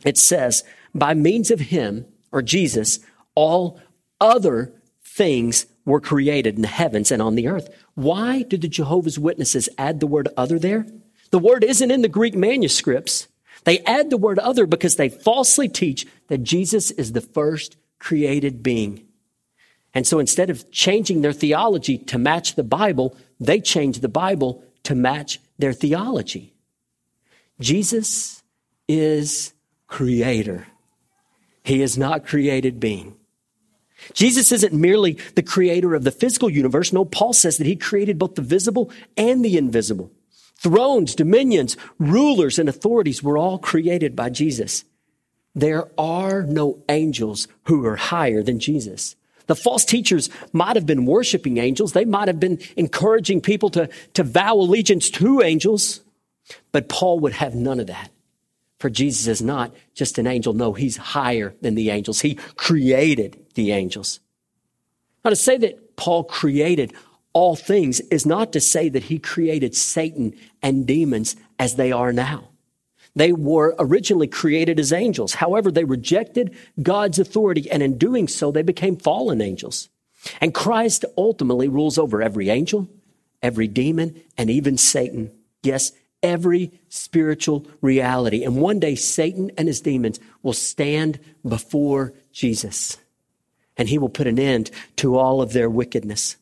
it 0.04 0.18
says, 0.18 0.64
by 0.94 1.14
means 1.14 1.50
of 1.50 1.60
him, 1.60 2.06
or 2.30 2.42
Jesus, 2.42 3.00
all 3.34 3.80
other 4.20 4.72
things 5.02 5.66
were 5.84 6.00
created 6.00 6.56
in 6.56 6.62
the 6.62 6.68
heavens 6.68 7.10
and 7.10 7.20
on 7.20 7.34
the 7.34 7.48
earth. 7.48 7.68
Why 7.94 8.42
did 8.42 8.62
the 8.62 8.68
Jehovah's 8.68 9.18
Witnesses 9.18 9.68
add 9.76 10.00
the 10.00 10.06
word 10.06 10.28
other 10.36 10.58
there? 10.58 10.86
The 11.30 11.38
word 11.38 11.64
isn't 11.64 11.90
in 11.90 12.02
the 12.02 12.08
Greek 12.08 12.34
manuscripts. 12.34 13.28
They 13.64 13.80
add 13.80 14.10
the 14.10 14.16
word 14.16 14.38
other 14.38 14.66
because 14.66 14.96
they 14.96 15.08
falsely 15.08 15.68
teach 15.68 16.06
that 16.28 16.42
Jesus 16.42 16.90
is 16.90 17.12
the 17.12 17.20
first 17.20 17.76
created 17.98 18.62
being. 18.62 19.06
And 19.94 20.06
so 20.06 20.18
instead 20.18 20.50
of 20.50 20.70
changing 20.70 21.20
their 21.20 21.32
theology 21.32 21.98
to 21.98 22.18
match 22.18 22.54
the 22.54 22.64
Bible, 22.64 23.16
they 23.38 23.60
change 23.60 24.00
the 24.00 24.08
Bible 24.08 24.64
to 24.84 24.94
match 24.94 25.40
their 25.58 25.72
theology. 25.72 26.54
Jesus 27.60 28.42
is 28.88 29.52
creator. 29.86 30.66
He 31.62 31.82
is 31.82 31.96
not 31.96 32.26
created 32.26 32.80
being. 32.80 33.16
Jesus 34.14 34.50
isn't 34.50 34.72
merely 34.72 35.16
the 35.36 35.42
creator 35.42 35.94
of 35.94 36.04
the 36.04 36.10
physical 36.10 36.50
universe. 36.50 36.92
No, 36.92 37.04
Paul 37.04 37.32
says 37.32 37.58
that 37.58 37.66
he 37.66 37.76
created 37.76 38.18
both 38.18 38.34
the 38.34 38.42
visible 38.42 38.90
and 39.16 39.44
the 39.44 39.56
invisible. 39.56 40.10
Thrones, 40.56 41.14
dominions, 41.14 41.76
rulers, 41.98 42.58
and 42.58 42.68
authorities 42.68 43.22
were 43.22 43.36
all 43.38 43.58
created 43.58 44.14
by 44.14 44.30
Jesus. 44.30 44.84
There 45.54 45.88
are 45.98 46.44
no 46.44 46.82
angels 46.88 47.48
who 47.64 47.84
are 47.84 47.96
higher 47.96 48.42
than 48.42 48.60
Jesus. 48.60 49.16
The 49.46 49.56
false 49.56 49.84
teachers 49.84 50.30
might 50.52 50.76
have 50.76 50.86
been 50.86 51.04
worshiping 51.04 51.58
angels. 51.58 51.92
They 51.92 52.04
might 52.04 52.28
have 52.28 52.38
been 52.38 52.60
encouraging 52.76 53.40
people 53.40 53.70
to, 53.70 53.88
to 54.14 54.22
vow 54.22 54.54
allegiance 54.54 55.10
to 55.10 55.42
angels. 55.42 56.00
But 56.70 56.88
Paul 56.88 57.18
would 57.20 57.34
have 57.34 57.54
none 57.54 57.80
of 57.80 57.88
that. 57.88 58.10
For 58.82 58.90
Jesus 58.90 59.28
is 59.28 59.40
not 59.40 59.72
just 59.94 60.18
an 60.18 60.26
angel. 60.26 60.54
No, 60.54 60.72
he's 60.72 60.96
higher 60.96 61.54
than 61.60 61.76
the 61.76 61.90
angels. 61.90 62.20
He 62.20 62.34
created 62.56 63.46
the 63.54 63.70
angels. 63.70 64.18
Now, 65.24 65.30
to 65.30 65.36
say 65.36 65.56
that 65.58 65.94
Paul 65.94 66.24
created 66.24 66.92
all 67.32 67.54
things 67.54 68.00
is 68.00 68.26
not 68.26 68.52
to 68.54 68.60
say 68.60 68.88
that 68.88 69.04
he 69.04 69.20
created 69.20 69.76
Satan 69.76 70.34
and 70.62 70.84
demons 70.84 71.36
as 71.60 71.76
they 71.76 71.92
are 71.92 72.12
now. 72.12 72.48
They 73.14 73.32
were 73.32 73.76
originally 73.78 74.26
created 74.26 74.80
as 74.80 74.92
angels. 74.92 75.34
However, 75.34 75.70
they 75.70 75.84
rejected 75.84 76.52
God's 76.82 77.20
authority, 77.20 77.70
and 77.70 77.84
in 77.84 77.98
doing 77.98 78.26
so, 78.26 78.50
they 78.50 78.62
became 78.62 78.96
fallen 78.96 79.40
angels. 79.40 79.90
And 80.40 80.52
Christ 80.52 81.04
ultimately 81.16 81.68
rules 81.68 81.98
over 81.98 82.20
every 82.20 82.48
angel, 82.48 82.88
every 83.44 83.68
demon, 83.68 84.20
and 84.36 84.50
even 84.50 84.76
Satan. 84.76 85.30
Yes, 85.62 85.92
every 86.22 86.72
spiritual 86.88 87.66
reality. 87.80 88.44
And 88.44 88.56
one 88.56 88.78
day, 88.78 88.94
Satan 88.94 89.50
and 89.56 89.68
his 89.68 89.80
demons 89.80 90.20
will 90.42 90.52
stand 90.52 91.18
before 91.46 92.14
Jesus, 92.32 92.96
and 93.76 93.88
he 93.88 93.98
will 93.98 94.08
put 94.08 94.26
an 94.26 94.38
end 94.38 94.70
to 94.96 95.16
all 95.16 95.42
of 95.42 95.52
their 95.52 95.68
wickedness. 95.68 96.36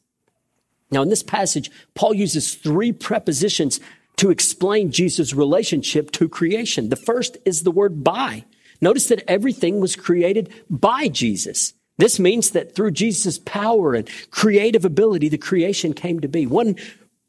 Now, 0.91 1.03
in 1.03 1.09
this 1.09 1.23
passage, 1.23 1.71
Paul 1.95 2.15
uses 2.15 2.55
three 2.55 2.93
prepositions 2.93 3.81
to 4.17 4.31
explain 4.31 4.91
Jesus' 4.91 5.33
relationship 5.33 6.11
to 6.13 6.29
creation. 6.29 6.89
The 6.89 6.97
first 6.97 7.39
is 7.45 7.63
the 7.63 7.71
word 7.71 8.05
by. 8.05 8.45
Notice 8.81 9.09
that 9.09 9.25
everything 9.29 9.81
was 9.81 9.97
created 9.97 10.53
by 10.69 11.09
Jesus. 11.09 11.75
This 11.99 12.19
means 12.19 12.51
that 12.51 12.75
through 12.75 12.93
Jesus' 12.93 13.39
power 13.39 13.95
and 13.95 14.09
creative 14.31 14.85
ability, 14.85 15.29
the 15.29 15.39
creation 15.39 15.93
came 15.93 16.21
to 16.21 16.29
be. 16.29 16.47
One 16.47 16.77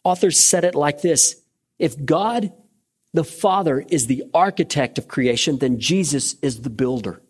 author 0.03 0.31
said 0.31 0.63
it 0.63 0.75
like 0.75 1.01
this 1.01 1.40
if 1.81 2.05
God 2.05 2.53
the 3.11 3.23
Father 3.23 3.83
is 3.89 4.07
the 4.07 4.23
architect 4.33 4.97
of 4.97 5.07
creation, 5.07 5.57
then 5.57 5.79
Jesus 5.79 6.35
is 6.41 6.61
the 6.61 6.69
builder. 6.69 7.21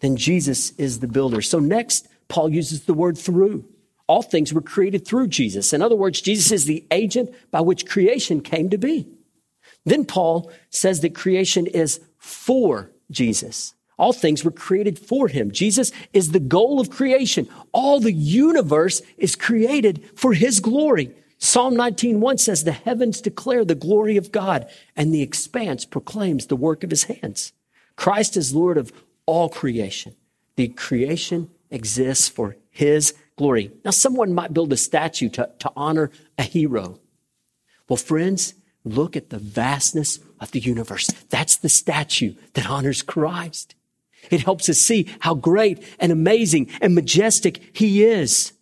Then 0.00 0.16
Jesus 0.16 0.70
is 0.72 1.00
the 1.00 1.08
builder. 1.08 1.40
So 1.40 1.58
next, 1.58 2.06
Paul 2.28 2.50
uses 2.50 2.84
the 2.84 2.94
word 2.94 3.18
through. 3.18 3.64
All 4.06 4.22
things 4.22 4.52
were 4.52 4.60
created 4.60 5.06
through 5.06 5.28
Jesus. 5.28 5.72
In 5.72 5.82
other 5.82 5.96
words, 5.96 6.20
Jesus 6.20 6.52
is 6.52 6.66
the 6.66 6.86
agent 6.90 7.34
by 7.50 7.62
which 7.62 7.86
creation 7.86 8.42
came 8.42 8.68
to 8.70 8.78
be. 8.78 9.08
Then 9.84 10.04
Paul 10.04 10.52
says 10.68 11.00
that 11.00 11.14
creation 11.14 11.66
is 11.66 12.00
for 12.18 12.90
Jesus. 13.10 13.74
All 13.98 14.12
things 14.12 14.44
were 14.44 14.50
created 14.50 14.98
for 14.98 15.28
him. 15.28 15.50
Jesus 15.50 15.92
is 16.12 16.32
the 16.32 16.40
goal 16.40 16.78
of 16.78 16.90
creation. 16.90 17.48
All 17.72 18.00
the 18.00 18.12
universe 18.12 19.00
is 19.16 19.34
created 19.34 20.10
for 20.14 20.34
his 20.34 20.60
glory. 20.60 21.14
Psalm 21.42 21.74
19:1 21.74 22.38
says 22.38 22.64
the 22.64 22.72
heavens 22.72 23.22
declare 23.22 23.64
the 23.64 23.74
glory 23.74 24.18
of 24.18 24.30
God 24.30 24.68
and 24.94 25.12
the 25.12 25.22
expanse 25.22 25.86
proclaims 25.86 26.46
the 26.46 26.56
work 26.56 26.84
of 26.84 26.90
his 26.90 27.04
hands. 27.04 27.54
Christ 27.96 28.36
is 28.36 28.54
Lord 28.54 28.76
of 28.76 28.92
all 29.24 29.48
creation. 29.48 30.14
The 30.56 30.68
creation 30.68 31.50
exists 31.70 32.28
for 32.28 32.56
his 32.70 33.14
glory. 33.36 33.72
Now 33.86 33.90
someone 33.90 34.34
might 34.34 34.52
build 34.52 34.70
a 34.74 34.76
statue 34.76 35.30
to, 35.30 35.50
to 35.60 35.72
honor 35.74 36.10
a 36.36 36.42
hero. 36.42 37.00
Well, 37.88 37.96
friends, 37.96 38.52
look 38.84 39.16
at 39.16 39.30
the 39.30 39.38
vastness 39.38 40.18
of 40.40 40.50
the 40.50 40.60
universe. 40.60 41.06
That's 41.30 41.56
the 41.56 41.70
statue 41.70 42.34
that 42.52 42.68
honors 42.68 43.00
Christ. 43.00 43.74
It 44.30 44.42
helps 44.42 44.68
us 44.68 44.78
see 44.78 45.08
how 45.20 45.34
great 45.34 45.82
and 45.98 46.12
amazing 46.12 46.68
and 46.82 46.94
majestic 46.94 47.62
he 47.72 48.04
is. 48.04 48.52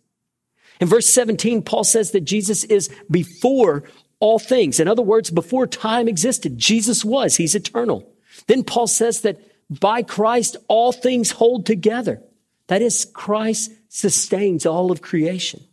In 0.79 0.87
verse 0.87 1.07
17, 1.07 1.61
Paul 1.63 1.83
says 1.83 2.11
that 2.11 2.21
Jesus 2.21 2.63
is 2.63 2.89
before 3.11 3.83
all 4.19 4.39
things. 4.39 4.79
In 4.79 4.87
other 4.87 5.01
words, 5.01 5.29
before 5.29 5.67
time 5.67 6.07
existed, 6.07 6.57
Jesus 6.57 7.03
was. 7.03 7.35
He's 7.35 7.55
eternal. 7.55 8.11
Then 8.47 8.63
Paul 8.63 8.87
says 8.87 9.21
that 9.21 9.39
by 9.69 10.03
Christ, 10.03 10.57
all 10.67 10.91
things 10.91 11.31
hold 11.31 11.65
together. 11.65 12.21
That 12.67 12.81
is, 12.81 13.05
Christ 13.05 13.71
sustains 13.89 14.65
all 14.65 14.91
of 14.91 15.01
creation. 15.01 15.63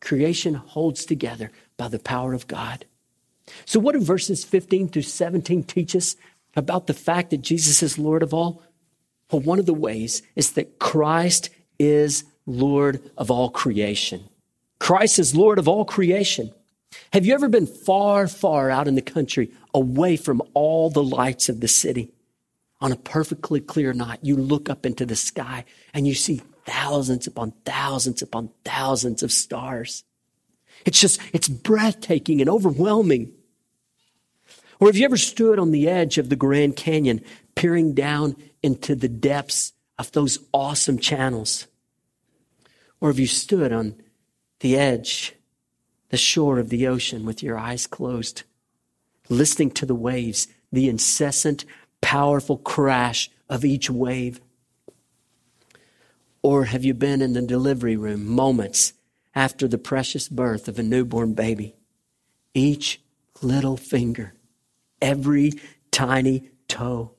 Creation 0.00 0.54
holds 0.54 1.04
together 1.04 1.50
by 1.76 1.88
the 1.88 1.98
power 1.98 2.32
of 2.32 2.46
God. 2.46 2.84
So, 3.64 3.80
what 3.80 3.92
do 3.92 4.00
verses 4.00 4.44
15 4.44 4.88
through 4.88 5.02
17 5.02 5.64
teach 5.64 5.96
us 5.96 6.16
about 6.54 6.86
the 6.86 6.94
fact 6.94 7.30
that 7.30 7.38
Jesus 7.38 7.82
is 7.82 7.98
Lord 7.98 8.22
of 8.22 8.34
all? 8.34 8.62
Well, 9.30 9.42
one 9.42 9.58
of 9.58 9.66
the 9.66 9.74
ways 9.74 10.22
is 10.36 10.52
that 10.52 10.78
Christ 10.78 11.50
is 11.78 12.24
Lord 12.46 13.10
of 13.16 13.30
all 13.30 13.50
creation. 13.50 14.27
Christ 14.78 15.18
is 15.18 15.34
Lord 15.34 15.58
of 15.58 15.68
all 15.68 15.84
creation. 15.84 16.52
Have 17.12 17.26
you 17.26 17.34
ever 17.34 17.48
been 17.48 17.66
far, 17.66 18.28
far 18.28 18.70
out 18.70 18.88
in 18.88 18.94
the 18.94 19.02
country, 19.02 19.52
away 19.74 20.16
from 20.16 20.42
all 20.54 20.90
the 20.90 21.02
lights 21.02 21.48
of 21.48 21.60
the 21.60 21.68
city? 21.68 22.12
On 22.80 22.92
a 22.92 22.96
perfectly 22.96 23.60
clear 23.60 23.92
night, 23.92 24.20
you 24.22 24.36
look 24.36 24.70
up 24.70 24.86
into 24.86 25.04
the 25.04 25.16
sky 25.16 25.64
and 25.92 26.06
you 26.06 26.14
see 26.14 26.42
thousands 26.64 27.26
upon 27.26 27.52
thousands 27.64 28.22
upon 28.22 28.50
thousands 28.64 29.22
of 29.22 29.32
stars. 29.32 30.04
It's 30.84 31.00
just, 31.00 31.20
it's 31.32 31.48
breathtaking 31.48 32.40
and 32.40 32.48
overwhelming. 32.48 33.32
Or 34.78 34.86
have 34.86 34.96
you 34.96 35.04
ever 35.04 35.16
stood 35.16 35.58
on 35.58 35.72
the 35.72 35.88
edge 35.88 36.18
of 36.18 36.28
the 36.28 36.36
Grand 36.36 36.76
Canyon, 36.76 37.24
peering 37.56 37.94
down 37.94 38.36
into 38.62 38.94
the 38.94 39.08
depths 39.08 39.72
of 39.98 40.12
those 40.12 40.38
awesome 40.52 40.98
channels? 40.98 41.66
Or 43.00 43.08
have 43.08 43.18
you 43.18 43.26
stood 43.26 43.72
on 43.72 44.00
the 44.60 44.76
edge, 44.76 45.34
the 46.10 46.16
shore 46.16 46.58
of 46.58 46.68
the 46.68 46.86
ocean 46.86 47.24
with 47.24 47.42
your 47.42 47.58
eyes 47.58 47.86
closed, 47.86 48.42
listening 49.28 49.70
to 49.72 49.86
the 49.86 49.94
waves, 49.94 50.48
the 50.72 50.88
incessant, 50.88 51.64
powerful 52.00 52.58
crash 52.58 53.30
of 53.48 53.64
each 53.64 53.90
wave? 53.90 54.40
Or 56.42 56.64
have 56.64 56.84
you 56.84 56.94
been 56.94 57.20
in 57.20 57.32
the 57.32 57.42
delivery 57.42 57.96
room 57.96 58.26
moments 58.26 58.92
after 59.34 59.68
the 59.68 59.78
precious 59.78 60.28
birth 60.28 60.68
of 60.68 60.78
a 60.78 60.82
newborn 60.82 61.34
baby? 61.34 61.74
Each 62.54 63.00
little 63.42 63.76
finger, 63.76 64.34
every 65.00 65.52
tiny 65.90 66.50
toe. 66.68 67.12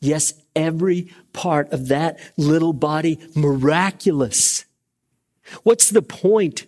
Yes, 0.00 0.34
every 0.56 1.12
part 1.32 1.72
of 1.72 1.88
that 1.88 2.18
little 2.36 2.72
body 2.72 3.20
miraculous 3.36 4.64
What's 5.62 5.90
the 5.90 6.02
point 6.02 6.66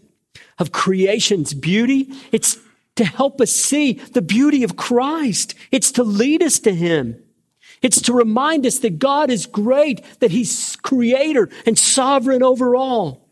of 0.58 0.72
creation's 0.72 1.54
beauty? 1.54 2.12
It's 2.32 2.58
to 2.96 3.04
help 3.04 3.40
us 3.40 3.50
see 3.50 3.94
the 3.94 4.22
beauty 4.22 4.62
of 4.62 4.76
Christ. 4.76 5.54
It's 5.70 5.92
to 5.92 6.04
lead 6.04 6.42
us 6.42 6.58
to 6.60 6.74
Him. 6.74 7.22
It's 7.82 8.00
to 8.02 8.12
remind 8.12 8.66
us 8.66 8.78
that 8.78 8.98
God 8.98 9.30
is 9.30 9.46
great, 9.46 10.04
that 10.20 10.30
He's 10.30 10.76
creator 10.76 11.50
and 11.66 11.78
sovereign 11.78 12.42
over 12.42 12.76
all. 12.76 13.28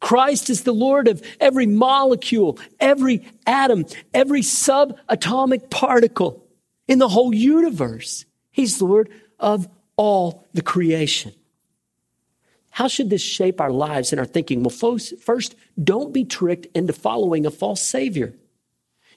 Christ 0.00 0.50
is 0.50 0.64
the 0.64 0.74
Lord 0.74 1.06
of 1.08 1.22
every 1.38 1.66
molecule, 1.66 2.58
every 2.80 3.26
atom, 3.46 3.86
every 4.12 4.40
subatomic 4.40 5.70
particle 5.70 6.46
in 6.88 6.98
the 6.98 7.08
whole 7.08 7.34
universe. 7.34 8.24
He's 8.50 8.78
the 8.78 8.86
Lord 8.86 9.10
of 9.38 9.68
all 9.96 10.46
the 10.52 10.62
creation. 10.62 11.32
How 12.76 12.88
should 12.88 13.08
this 13.08 13.22
shape 13.22 13.58
our 13.58 13.70
lives 13.70 14.12
and 14.12 14.20
our 14.20 14.26
thinking? 14.26 14.62
Well, 14.62 14.98
first, 14.98 15.54
don't 15.82 16.12
be 16.12 16.26
tricked 16.26 16.66
into 16.76 16.92
following 16.92 17.46
a 17.46 17.50
false 17.50 17.80
Savior. 17.80 18.34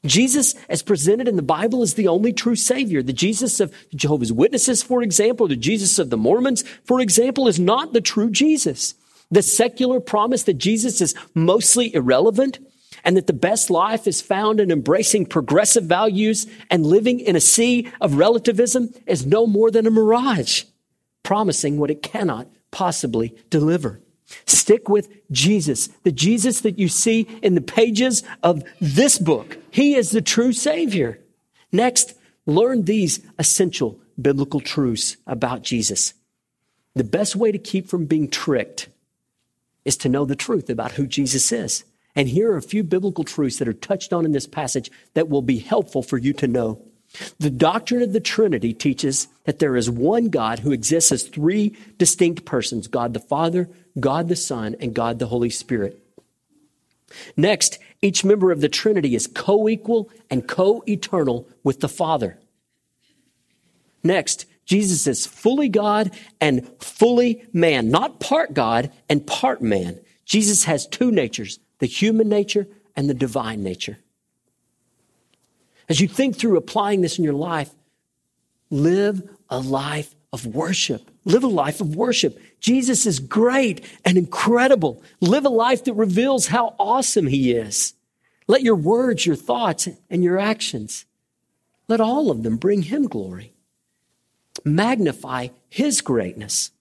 Jesus, 0.05 0.55
as 0.69 0.81
presented 0.81 1.27
in 1.27 1.35
the 1.35 1.41
Bible, 1.41 1.83
is 1.83 1.95
the 1.95 2.07
only 2.07 2.31
true 2.31 2.55
Savior. 2.55 3.03
The 3.03 3.11
Jesus 3.11 3.59
of 3.59 3.73
Jehovah's 3.93 4.31
Witnesses, 4.31 4.81
for 4.81 5.03
example, 5.03 5.49
the 5.49 5.57
Jesus 5.57 5.99
of 5.99 6.09
the 6.09 6.15
Mormons, 6.15 6.63
for 6.85 7.01
example, 7.01 7.49
is 7.49 7.59
not 7.59 7.91
the 7.91 7.99
true 7.99 8.31
Jesus. 8.31 8.93
The 9.29 9.41
secular 9.41 9.99
promise 9.99 10.43
that 10.43 10.53
Jesus 10.53 11.01
is 11.01 11.13
mostly 11.35 11.93
irrelevant 11.93 12.59
and 13.03 13.17
that 13.17 13.27
the 13.27 13.33
best 13.33 13.69
life 13.69 14.07
is 14.07 14.21
found 14.21 14.61
in 14.61 14.71
embracing 14.71 15.25
progressive 15.25 15.83
values 15.83 16.47
and 16.71 16.85
living 16.85 17.19
in 17.19 17.35
a 17.35 17.41
sea 17.41 17.91
of 17.99 18.15
relativism 18.15 18.93
is 19.05 19.25
no 19.25 19.45
more 19.45 19.69
than 19.69 19.85
a 19.85 19.91
mirage, 19.91 20.63
promising 21.23 21.77
what 21.77 21.91
it 21.91 22.01
cannot 22.01 22.47
possibly 22.71 23.35
deliver. 23.49 24.01
Stick 24.45 24.87
with 24.89 25.09
Jesus, 25.31 25.87
the 26.03 26.11
Jesus 26.11 26.61
that 26.61 26.77
you 26.77 26.87
see 26.87 27.21
in 27.41 27.55
the 27.55 27.61
pages 27.61 28.23
of 28.43 28.63
this 28.79 29.17
book. 29.17 29.57
He 29.71 29.95
is 29.95 30.11
the 30.11 30.21
true 30.21 30.53
Savior. 30.53 31.19
Next, 31.71 32.13
learn 32.45 32.83
these 32.83 33.21
essential 33.37 33.99
biblical 34.21 34.59
truths 34.59 35.17
about 35.25 35.63
Jesus. 35.63 36.13
The 36.95 37.03
best 37.03 37.35
way 37.35 37.51
to 37.51 37.57
keep 37.57 37.87
from 37.87 38.05
being 38.05 38.27
tricked 38.27 38.89
is 39.85 39.97
to 39.97 40.09
know 40.09 40.25
the 40.25 40.35
truth 40.35 40.69
about 40.69 40.93
who 40.93 41.07
Jesus 41.07 41.51
is. 41.51 41.83
And 42.15 42.27
here 42.27 42.51
are 42.51 42.57
a 42.57 42.61
few 42.61 42.83
biblical 42.83 43.23
truths 43.23 43.57
that 43.57 43.67
are 43.67 43.73
touched 43.73 44.11
on 44.11 44.25
in 44.25 44.31
this 44.31 44.47
passage 44.47 44.91
that 45.13 45.29
will 45.29 45.41
be 45.41 45.59
helpful 45.59 46.03
for 46.03 46.17
you 46.17 46.33
to 46.33 46.47
know. 46.47 46.81
The 47.39 47.49
doctrine 47.49 48.01
of 48.01 48.13
the 48.13 48.19
Trinity 48.19 48.73
teaches 48.73 49.27
that 49.45 49.59
there 49.59 49.75
is 49.75 49.89
one 49.89 50.29
God 50.29 50.59
who 50.59 50.71
exists 50.71 51.11
as 51.11 51.23
three 51.23 51.75
distinct 51.97 52.45
persons 52.45 52.87
God 52.87 53.13
the 53.13 53.19
Father, 53.19 53.69
God 53.99 54.27
the 54.27 54.35
Son, 54.35 54.75
and 54.79 54.93
God 54.93 55.19
the 55.19 55.27
Holy 55.27 55.49
Spirit. 55.49 56.01
Next, 57.35 57.79
each 58.01 58.23
member 58.23 58.51
of 58.51 58.61
the 58.61 58.69
Trinity 58.69 59.15
is 59.15 59.27
co 59.27 59.67
equal 59.67 60.09
and 60.29 60.47
co 60.47 60.83
eternal 60.87 61.47
with 61.63 61.79
the 61.79 61.89
Father. 61.89 62.37
Next, 64.03 64.45
Jesus 64.65 65.07
is 65.07 65.25
fully 65.25 65.67
God 65.67 66.11
and 66.39 66.69
fully 66.79 67.43
man, 67.51 67.89
not 67.89 68.19
part 68.19 68.53
God 68.53 68.91
and 69.09 69.25
part 69.25 69.61
man. 69.61 69.99
Jesus 70.25 70.65
has 70.65 70.85
two 70.85 71.11
natures 71.11 71.59
the 71.79 71.87
human 71.87 72.29
nature 72.29 72.67
and 72.95 73.09
the 73.09 73.13
divine 73.13 73.63
nature. 73.63 73.97
As 75.89 75.99
you 75.99 76.07
think 76.07 76.37
through 76.37 76.57
applying 76.57 77.01
this 77.01 77.17
in 77.17 77.23
your 77.23 77.33
life, 77.33 77.71
live 78.69 79.27
a 79.49 79.59
life 79.59 80.15
of 80.31 80.45
worship. 80.45 81.09
Live 81.25 81.43
a 81.43 81.47
life 81.47 81.81
of 81.81 81.95
worship. 81.95 82.39
Jesus 82.59 83.05
is 83.05 83.19
great 83.19 83.83
and 84.05 84.17
incredible. 84.17 85.03
Live 85.19 85.45
a 85.45 85.49
life 85.49 85.83
that 85.85 85.93
reveals 85.93 86.47
how 86.47 86.75
awesome 86.79 87.27
he 87.27 87.51
is. 87.51 87.93
Let 88.47 88.61
your 88.61 88.75
words, 88.75 89.25
your 89.25 89.35
thoughts, 89.35 89.87
and 90.09 90.23
your 90.23 90.39
actions, 90.39 91.05
let 91.87 92.01
all 92.01 92.31
of 92.31 92.43
them 92.43 92.57
bring 92.57 92.83
him 92.83 93.07
glory. 93.07 93.53
Magnify 94.65 95.49
his 95.69 96.01
greatness. 96.01 96.71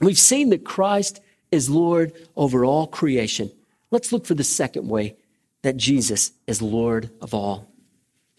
We've 0.00 0.18
seen 0.18 0.50
that 0.50 0.64
Christ 0.64 1.20
is 1.50 1.70
Lord 1.70 2.12
over 2.36 2.64
all 2.64 2.86
creation. 2.86 3.50
Let's 3.90 4.12
look 4.12 4.26
for 4.26 4.34
the 4.34 4.44
second 4.44 4.88
way 4.88 5.16
that 5.62 5.76
Jesus 5.76 6.32
is 6.46 6.62
Lord 6.62 7.10
of 7.20 7.34
all. 7.34 7.69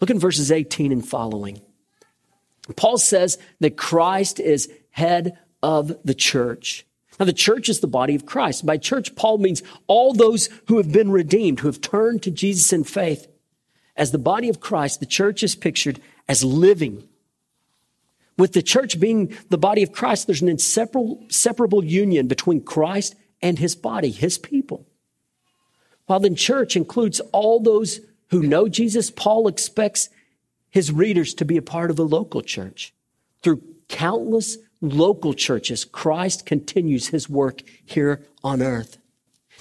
Look 0.02 0.10
in 0.10 0.18
verses 0.18 0.50
18 0.50 0.90
and 0.90 1.08
following. 1.08 1.62
Paul 2.74 2.98
says 2.98 3.38
that 3.60 3.76
Christ 3.76 4.40
is 4.40 4.68
head 4.90 5.38
of 5.62 5.96
the 6.04 6.14
church. 6.14 6.84
Now, 7.20 7.26
the 7.26 7.32
church 7.32 7.68
is 7.68 7.78
the 7.78 7.86
body 7.86 8.16
of 8.16 8.26
Christ. 8.26 8.66
By 8.66 8.78
church, 8.78 9.14
Paul 9.14 9.38
means 9.38 9.62
all 9.86 10.12
those 10.12 10.48
who 10.66 10.78
have 10.78 10.90
been 10.90 11.12
redeemed, 11.12 11.60
who 11.60 11.68
have 11.68 11.80
turned 11.80 12.24
to 12.24 12.32
Jesus 12.32 12.72
in 12.72 12.82
faith. 12.82 13.28
As 13.94 14.10
the 14.10 14.18
body 14.18 14.48
of 14.48 14.58
Christ, 14.58 14.98
the 14.98 15.06
church 15.06 15.44
is 15.44 15.54
pictured 15.54 16.00
as 16.28 16.42
living. 16.42 17.06
With 18.36 18.54
the 18.54 18.62
church 18.62 18.98
being 18.98 19.36
the 19.50 19.58
body 19.58 19.84
of 19.84 19.92
Christ, 19.92 20.26
there's 20.26 20.42
an 20.42 20.48
inseparable 20.48 21.84
union 21.84 22.26
between 22.26 22.64
Christ 22.64 23.14
and 23.40 23.56
his 23.56 23.76
body, 23.76 24.10
his 24.10 24.36
people. 24.36 24.84
While 26.06 26.18
the 26.18 26.34
church 26.34 26.74
includes 26.74 27.20
all 27.30 27.60
those 27.60 28.00
who 28.32 28.42
know 28.42 28.66
Jesus, 28.66 29.10
Paul 29.10 29.46
expects 29.46 30.08
his 30.70 30.90
readers 30.90 31.34
to 31.34 31.44
be 31.44 31.58
a 31.58 31.62
part 31.62 31.90
of 31.90 31.98
a 31.98 32.02
local 32.02 32.40
church. 32.40 32.94
Through 33.42 33.62
countless 33.88 34.56
local 34.80 35.34
churches, 35.34 35.84
Christ 35.84 36.46
continues 36.46 37.08
his 37.08 37.28
work 37.28 37.62
here 37.84 38.22
on 38.42 38.62
earth. 38.62 38.96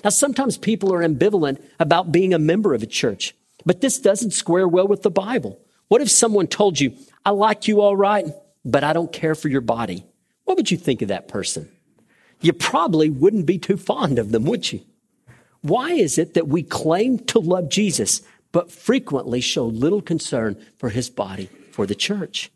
Now, 0.05 0.09
sometimes 0.09 0.57
people 0.57 0.93
are 0.93 1.05
ambivalent 1.05 1.61
about 1.81 2.13
being 2.13 2.33
a 2.33 2.39
member 2.39 2.73
of 2.73 2.81
a 2.81 2.87
church, 2.87 3.35
but 3.65 3.81
this 3.81 3.99
doesn't 3.99 4.31
square 4.31 4.69
well 4.69 4.87
with 4.87 5.03
the 5.03 5.11
Bible. 5.11 5.59
What 5.89 6.01
if 6.01 6.09
someone 6.09 6.47
told 6.47 6.79
you, 6.79 6.95
I 7.25 7.31
like 7.31 7.67
you 7.67 7.81
all 7.81 7.97
right, 7.97 8.25
but 8.63 8.85
I 8.85 8.93
don't 8.93 9.11
care 9.11 9.35
for 9.35 9.49
your 9.49 9.59
body? 9.59 10.05
What 10.45 10.55
would 10.55 10.71
you 10.71 10.77
think 10.77 11.01
of 11.01 11.09
that 11.09 11.27
person? 11.27 11.69
You 12.39 12.53
probably 12.53 13.09
wouldn't 13.09 13.45
be 13.45 13.59
too 13.59 13.75
fond 13.75 14.17
of 14.17 14.31
them, 14.31 14.45
would 14.45 14.71
you? 14.71 14.79
Why 15.61 15.91
is 15.91 16.17
it 16.17 16.35
that 16.35 16.47
we 16.47 16.63
claim 16.63 17.19
to 17.19 17.39
love 17.39 17.67
Jesus, 17.67 18.21
but 18.51 18.71
frequently 18.71 19.41
show 19.41 19.65
little 19.65 20.01
concern 20.01 20.57
for 20.77 20.89
his 20.89 21.09
body, 21.09 21.49
for 21.71 21.85
the 21.85 21.95
church. 21.95 22.51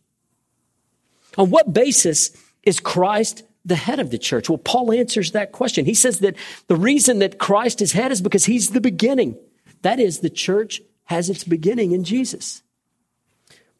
On 1.38 1.49
what 1.49 1.73
basis 1.73 2.31
is 2.63 2.79
Christ 2.79 3.43
the 3.65 3.75
head 3.75 3.99
of 3.99 4.12
the 4.12 4.17
church? 4.17 4.49
Well, 4.49 4.58
Paul 4.58 4.91
answers 4.91 5.31
that 5.31 5.51
question. 5.51 5.86
He 5.86 5.93
says 5.93 6.19
that 6.19 6.36
the 6.67 6.75
reason 6.75 7.19
that 7.19 7.39
Christ 7.39 7.81
is 7.81 7.91
head 7.91 8.12
is 8.12 8.21
because 8.21 8.45
he's 8.45 8.69
the 8.69 8.81
beginning. 8.81 9.38
That 9.81 9.99
is, 9.99 10.19
the 10.19 10.29
church 10.29 10.81
has 11.05 11.29
its 11.29 11.43
beginning 11.43 11.91
in 11.91 12.03
Jesus. 12.03 12.62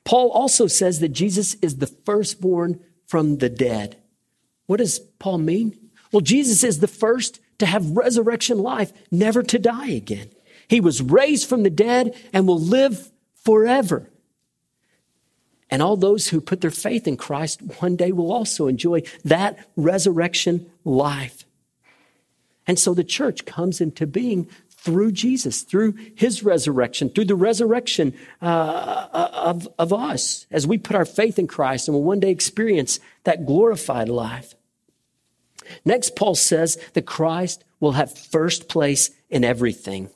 Paul 0.04 0.30
also 0.32 0.68
says 0.68 1.00
that 1.00 1.10
Jesus 1.10 1.56
is 1.56 1.78
the 1.78 1.88
firstborn 1.88 2.80
from 3.08 3.38
the 3.38 3.50
dead. 3.50 3.98
What 4.68 4.78
does 4.78 5.00
Paul 5.00 5.40
mean? 5.40 5.78
Well, 6.12 6.22
Jesus 6.22 6.64
is 6.64 6.80
the 6.80 6.88
first 6.88 7.40
to 7.60 7.66
have 7.66 7.98
resurrection 7.98 8.60
life, 8.60 8.92
never 9.12 9.42
to 9.44 9.60
die 9.60 9.90
again. 9.90 10.30
He 10.68 10.80
was 10.80 11.02
raised 11.02 11.48
from 11.48 11.64
the 11.64 11.70
dead 11.70 12.16
and 12.34 12.48
will 12.48 12.60
live 12.60 13.12
forever. 13.44 14.10
And 15.70 15.82
all 15.82 15.98
those 15.98 16.30
who 16.30 16.42
put 16.42 16.62
their 16.62 16.72
faith 16.72 17.08
in 17.08 17.18
Christ 17.18 17.62
one 17.82 17.96
day 17.96 18.12
will 18.12 18.32
also 18.32 18.68
enjoy 18.68 19.04
that 19.24 19.58
resurrection 19.76 20.70
life. 20.84 21.46
And 22.68 22.80
so 22.80 22.94
the 22.94 23.04
church 23.04 23.46
comes 23.46 23.82
into 23.82 24.08
being 24.08 24.48
through 24.70 25.12
Jesus, 25.12 25.64
through 25.64 25.96
his 26.16 26.44
resurrection, 26.44 27.10
through 27.10 27.26
the 27.26 27.36
resurrection 27.36 28.14
uh, 28.42 29.08
of, 29.12 29.68
of 29.80 29.92
us 29.92 30.46
as 30.52 30.68
we 30.68 30.78
put 30.78 30.96
our 30.96 31.06
faith 31.06 31.40
in 31.40 31.48
Christ 31.48 31.88
and 31.88 31.96
will 31.96 32.04
one 32.04 32.20
day 32.20 32.30
experience 32.30 33.00
that 33.24 33.46
glorified 33.46 34.10
life. 34.10 34.54
Next, 35.84 36.16
Paul 36.16 36.36
says 36.36 36.78
that 36.94 37.08
Christ 37.08 37.64
will 37.80 37.94
have 37.94 38.16
first 38.16 38.70
place 38.70 39.10
in 39.30 39.44
everything. 39.44 40.10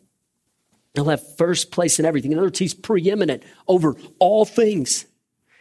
He'll 0.94 1.10
have 1.10 1.38
first 1.38 1.72
place 1.72 2.00
in 2.00 2.06
everything. 2.06 2.32
In 2.32 2.38
other 2.38 2.48
words, 2.48 2.60
he's 2.60 2.74
preeminent 2.74 3.44
over 3.68 3.96
all 4.20 4.46
things. 4.46 5.06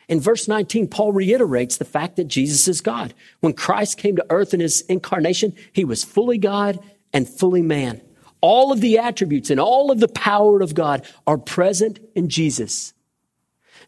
In 0.09 0.21
verse 0.21 0.49
19, 0.49 0.89
Paul 0.89 1.13
reiterates 1.13 1.77
the 1.77 1.85
fact 1.85 2.17
that 2.17 2.29
Jesus 2.29 2.67
is 2.67 2.81
God. 2.81 3.13
When 3.41 3.53
Christ 3.53 3.99
came 3.99 4.17
to 4.17 4.27
earth 4.31 4.55
in 4.55 4.61
his 4.61 4.81
incarnation, 4.83 5.55
he 5.73 5.85
was 5.85 6.03
fully 6.03 6.39
God 6.39 6.79
and 7.13 7.29
fully 7.29 7.63
man. 7.63 8.01
All 8.41 8.73
of 8.73 8.81
the 8.81 8.99
attributes 8.99 9.51
and 9.51 9.61
all 9.61 9.91
of 9.91 10.01
the 10.01 10.09
power 10.09 10.61
of 10.61 10.75
God 10.75 11.07
are 11.27 11.37
present 11.37 11.99
in 12.15 12.29
Jesus. 12.29 12.95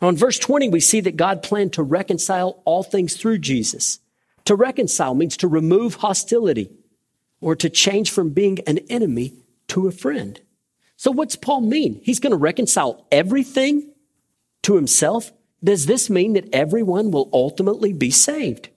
Now, 0.03 0.09
in 0.09 0.16
verse 0.16 0.38
20, 0.38 0.68
we 0.68 0.81
see 0.81 1.00
that 1.00 1.16
God 1.16 1.42
planned 1.42 1.72
to 1.74 1.83
reconcile 1.83 2.62
all 2.64 2.83
things 2.83 3.16
through 3.16 3.38
Jesus. 3.38 4.00
To 4.46 4.55
reconcile 4.55 5.14
means 5.14 5.37
to 5.38 5.48
remove 5.48 5.96
hostility 5.96 6.70
or 7.40 7.55
to 7.57 7.70
change 7.70 8.11
from 8.11 8.31
being 8.31 8.59
an 8.66 8.79
enemy 8.90 9.35
to 9.68 9.87
a 9.87 9.92
friend. 9.92 10.40
So 11.00 11.10
what's 11.10 11.34
Paul 11.34 11.62
mean? 11.62 11.98
He's 12.04 12.20
going 12.20 12.32
to 12.32 12.36
reconcile 12.36 13.06
everything 13.10 13.90
to 14.64 14.76
himself? 14.76 15.32
Does 15.64 15.86
this 15.86 16.10
mean 16.10 16.34
that 16.34 16.50
everyone 16.52 17.10
will 17.10 17.30
ultimately 17.32 17.94
be 17.94 18.10
saved? 18.10 18.68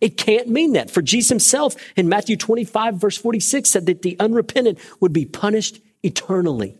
It 0.00 0.16
can't 0.16 0.48
mean 0.48 0.72
that. 0.72 0.90
For 0.90 1.02
Jesus 1.02 1.28
himself 1.28 1.76
in 1.94 2.08
Matthew 2.08 2.36
25 2.36 2.96
verse 2.96 3.16
46 3.16 3.70
said 3.70 3.86
that 3.86 4.02
the 4.02 4.18
unrepentant 4.18 4.80
would 4.98 5.12
be 5.12 5.24
punished 5.24 5.78
eternally. 6.02 6.76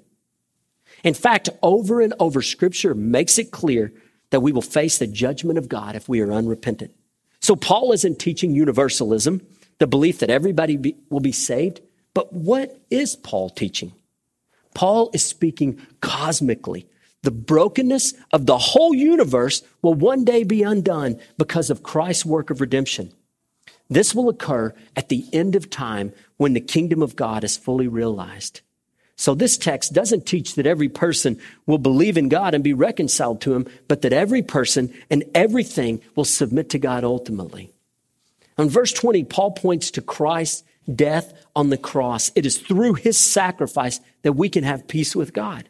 In 1.04 1.14
fact, 1.14 1.48
over 1.62 2.00
and 2.00 2.12
over 2.18 2.42
scripture 2.42 2.92
makes 2.92 3.38
it 3.38 3.52
clear 3.52 3.92
that 4.30 4.40
we 4.40 4.50
will 4.50 4.62
face 4.62 4.98
the 4.98 5.06
judgment 5.06 5.58
of 5.60 5.68
God 5.68 5.94
if 5.94 6.08
we 6.08 6.20
are 6.22 6.32
unrepentant. 6.32 6.90
So 7.38 7.54
Paul 7.54 7.92
isn't 7.92 8.18
teaching 8.18 8.52
universalism, 8.52 9.46
the 9.78 9.86
belief 9.86 10.18
that 10.18 10.28
everybody 10.28 10.76
be, 10.76 10.96
will 11.08 11.20
be 11.20 11.30
saved 11.30 11.82
But 12.14 12.32
what 12.32 12.76
is 12.90 13.14
Paul 13.14 13.48
teaching? 13.48 13.92
Paul 14.78 15.10
is 15.12 15.24
speaking 15.24 15.84
cosmically. 16.00 16.86
The 17.24 17.32
brokenness 17.32 18.14
of 18.30 18.46
the 18.46 18.58
whole 18.58 18.94
universe 18.94 19.60
will 19.82 19.94
one 19.94 20.24
day 20.24 20.44
be 20.44 20.62
undone 20.62 21.18
because 21.36 21.68
of 21.68 21.82
Christ's 21.82 22.24
work 22.24 22.48
of 22.48 22.60
redemption. 22.60 23.12
This 23.90 24.14
will 24.14 24.28
occur 24.28 24.72
at 24.94 25.08
the 25.08 25.24
end 25.32 25.56
of 25.56 25.68
time 25.68 26.12
when 26.36 26.52
the 26.52 26.60
kingdom 26.60 27.02
of 27.02 27.16
God 27.16 27.42
is 27.42 27.56
fully 27.56 27.88
realized. 27.88 28.60
So 29.16 29.34
this 29.34 29.58
text 29.58 29.94
doesn't 29.94 30.26
teach 30.26 30.54
that 30.54 30.64
every 30.64 30.88
person 30.88 31.40
will 31.66 31.78
believe 31.78 32.16
in 32.16 32.28
God 32.28 32.54
and 32.54 32.62
be 32.62 32.72
reconciled 32.72 33.40
to 33.40 33.54
him, 33.54 33.66
but 33.88 34.02
that 34.02 34.12
every 34.12 34.42
person 34.42 34.94
and 35.10 35.24
everything 35.34 36.00
will 36.14 36.24
submit 36.24 36.70
to 36.70 36.78
God 36.78 37.02
ultimately. 37.02 37.72
In 38.56 38.68
verse 38.68 38.92
20, 38.92 39.24
Paul 39.24 39.50
points 39.50 39.90
to 39.90 40.02
Christ's 40.02 40.62
death 40.94 41.32
on 41.54 41.70
the 41.70 41.76
cross. 41.76 42.30
It 42.34 42.46
is 42.46 42.58
through 42.58 42.94
his 42.94 43.18
sacrifice 43.18 44.00
that 44.22 44.32
we 44.32 44.48
can 44.48 44.64
have 44.64 44.88
peace 44.88 45.14
with 45.14 45.32
God. 45.32 45.68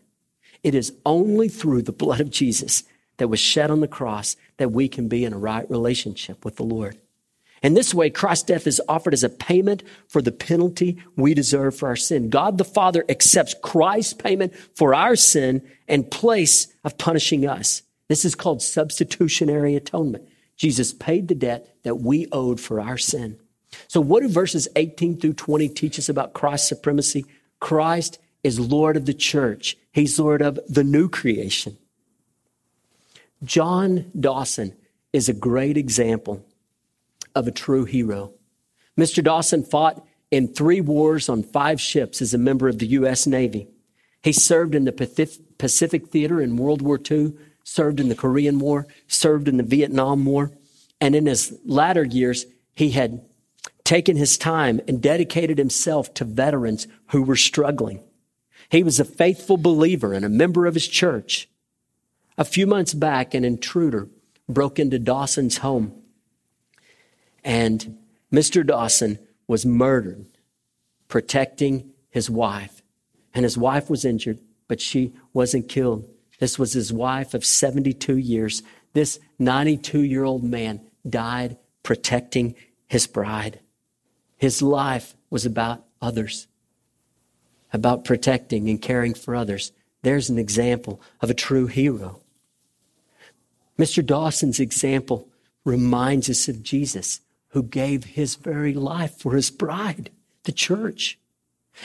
It 0.63 0.75
is 0.75 0.93
only 1.07 1.49
through 1.49 1.83
the 1.83 1.93
blood 1.93 2.21
of 2.21 2.31
Jesus 2.31 2.85
that 3.19 3.29
was 3.29 3.41
shed 3.41 3.71
on 3.71 3.81
the 3.81 3.89
cross 3.89 4.37
that 4.57 4.73
we 4.73 4.89
can 4.89 5.09
be 5.09 5.25
in 5.25 5.33
a 5.33 5.39
right 5.39 5.69
relationship 5.71 6.45
with 6.45 6.57
the 6.57 6.65
Lord. 6.65 6.99
In 7.63 7.75
this 7.75 7.93
way, 7.93 8.09
Christ's 8.11 8.45
death 8.45 8.67
is 8.67 8.81
offered 8.89 9.15
as 9.15 9.25
a 9.25 9.29
payment 9.29 9.83
for 10.09 10.23
the 10.23 10.31
penalty 10.31 10.99
we 11.17 11.35
deserve 11.35 11.77
for 11.77 11.89
our 11.89 11.97
sin. 11.97 12.31
God 12.31 12.57
the 12.57 12.65
Father 12.65 13.05
accepts 13.09 13.55
Christ's 13.63 14.13
payment 14.13 14.55
for 14.77 14.95
our 14.95 15.17
sin 15.17 15.69
in 15.89 16.05
place 16.05 16.69
of 16.85 16.99
punishing 16.99 17.47
us. 17.47 17.83
This 18.09 18.25
is 18.25 18.37
called 18.37 18.63
substitutionary 18.63 19.75
atonement. 19.75 20.29
Jesus 20.57 20.93
paid 20.93 21.29
the 21.29 21.35
debt 21.35 21.75
that 21.83 21.97
we 21.97 22.27
owed 22.33 22.61
for 22.61 22.81
our 22.81 22.99
sin. 22.99 23.39
So, 23.87 24.01
what 24.01 24.23
do 24.23 24.29
verses 24.29 24.69
18 24.77 25.19
through 25.21 25.35
20 25.35 25.69
teach 25.69 25.99
us 25.99 26.09
about 26.09 26.33
Christ's 26.33 26.69
supremacy? 26.69 27.25
Christ 27.61 28.19
is 28.43 28.61
Lord 28.61 28.97
of 28.97 29.07
the 29.07 29.15
church, 29.15 29.77
He's 29.93 30.19
Lord 30.19 30.43
of 30.43 30.59
the 30.69 30.85
new 30.85 31.09
creation. 31.09 31.77
John 33.45 34.11
Dawson 34.19 34.77
is 35.13 35.29
a 35.29 35.35
great 35.35 35.77
example 35.77 36.45
of 37.35 37.47
a 37.47 37.53
true 37.53 37.85
hero. 37.85 38.33
Mr. 38.99 39.23
Dawson 39.23 39.63
fought 39.63 40.05
in 40.31 40.49
three 40.49 40.81
wars 40.81 41.29
on 41.29 41.43
five 41.43 41.81
ships 41.81 42.21
as 42.21 42.35
a 42.35 42.39
member 42.39 42.69
of 42.69 42.79
the 42.79 42.87
U.S. 42.89 43.27
Navy. 43.27 43.69
He 44.23 44.33
served 44.33 44.75
in 44.75 44.85
the 44.85 45.39
Pacific 45.59 46.09
Theater 46.09 46.41
in 46.41 46.57
World 46.57 46.83
War 46.83 47.01
II, 47.11 47.35
served 47.63 48.01
in 48.01 48.09
the 48.09 48.15
Korean 48.15 48.59
War, 48.59 48.87
served 49.07 49.47
in 49.47 49.57
the 49.57 49.63
Vietnam 49.63 50.25
War, 50.25 50.51
and 51.01 51.15
in 51.15 51.27
his 51.27 51.57
latter 51.65 52.05
years, 52.05 52.45
he 52.75 52.91
had 52.91 53.25
taken 53.89 54.17
his 54.17 54.37
time 54.37 54.83
and 54.87 55.01
dedicated 55.01 55.57
himself 55.57 56.13
to 56.13 56.23
veterans 56.23 56.87
who 57.07 57.23
were 57.23 57.37
struggling. 57.37 58.03
He 58.69 58.83
was 58.83 59.01
a 59.01 59.05
faithful 59.05 59.57
believer 59.57 60.13
and 60.13 60.27
a 60.27 60.29
member 60.29 60.67
of 60.67 60.75
his 60.75 60.87
church. 60.87 61.49
A 62.37 62.45
few 62.45 62.67
months 62.67 62.93
back, 62.93 63.33
an 63.33 63.47
intruder 63.47 64.11
broke 64.47 64.79
into 64.79 64.99
Dawson's 64.99 65.59
home 65.59 66.03
and 67.43 67.97
Mr. 68.31 68.67
Dawson 68.67 69.19
was 69.47 69.65
murdered 69.65 70.27
protecting 71.09 71.91
his 72.11 72.29
wife. 72.29 72.83
And 73.33 73.43
his 73.43 73.57
wife 73.57 73.89
was 73.89 74.05
injured, 74.05 74.39
but 74.69 74.83
she 74.83 75.15
wasn't 75.33 75.71
killed. 75.71 76.07
This 76.41 76.59
was 76.59 76.75
his 76.75 76.93
wife 76.93 77.33
of 77.33 77.43
72 77.43 78.19
years. 78.19 78.63
This 78.93 79.19
92 79.39 80.03
year 80.03 80.25
old 80.25 80.45
man 80.45 80.83
died 81.09 81.57
protecting 81.83 82.55
his 82.87 83.07
bride. 83.07 83.61
His 84.39 84.63
life 84.63 85.15
was 85.31 85.45
about 85.45 85.85
others, 86.01 86.47
about 87.73 88.05
protecting 88.05 88.71
and 88.71 88.81
caring 88.81 89.13
for 89.13 89.35
others. 89.35 89.73
There's 90.03 90.31
an 90.31 90.39
example 90.39 91.01
of 91.21 91.29
a 91.29 91.35
true 91.35 91.67
hero. 91.67 92.21
Mr. 93.79 94.05
Dawson's 94.05 94.61
example 94.61 95.29
reminds 95.65 96.31
us 96.31 96.49
of 96.49 96.63
Jesus 96.63 97.21
who 97.49 97.63
gave 97.63 98.05
his 98.05 98.37
very 98.37 98.75
life 98.75 99.19
for 99.19 99.35
his 99.35 99.51
bride, 99.51 100.11
the 100.45 100.53
church. 100.53 101.19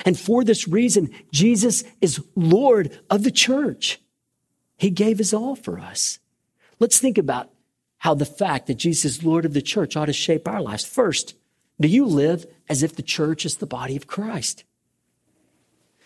And 0.06 0.18
for 0.18 0.44
this 0.44 0.68
reason, 0.68 1.10
Jesus 1.32 1.84
is 2.02 2.24
Lord 2.36 3.00
of 3.10 3.24
the 3.24 3.32
church. 3.32 4.00
He 4.78 4.90
gave 4.90 5.18
his 5.18 5.34
all 5.34 5.56
for 5.56 5.80
us. 5.80 6.20
Let's 6.80 7.00
think 7.00 7.18
about 7.18 7.50
how 8.00 8.14
the 8.14 8.26
fact 8.26 8.68
that 8.68 8.76
Jesus 8.76 9.06
is 9.06 9.24
Lord 9.24 9.46
of 9.46 9.54
the 9.54 9.62
church 9.62 9.96
ought 9.96 10.08
to 10.08 10.14
shape 10.14 10.48
our 10.48 10.62
lives. 10.62 10.84
First, 10.84 11.36
do 11.80 11.88
you 11.88 12.06
live 12.06 12.46
as 12.70 12.84
if 12.84 12.96
the 12.96 13.02
church 13.02 13.46
is 13.46 13.58
the 13.58 13.66
body 13.66 13.96
of 13.96 14.08
Christ? 14.08 14.64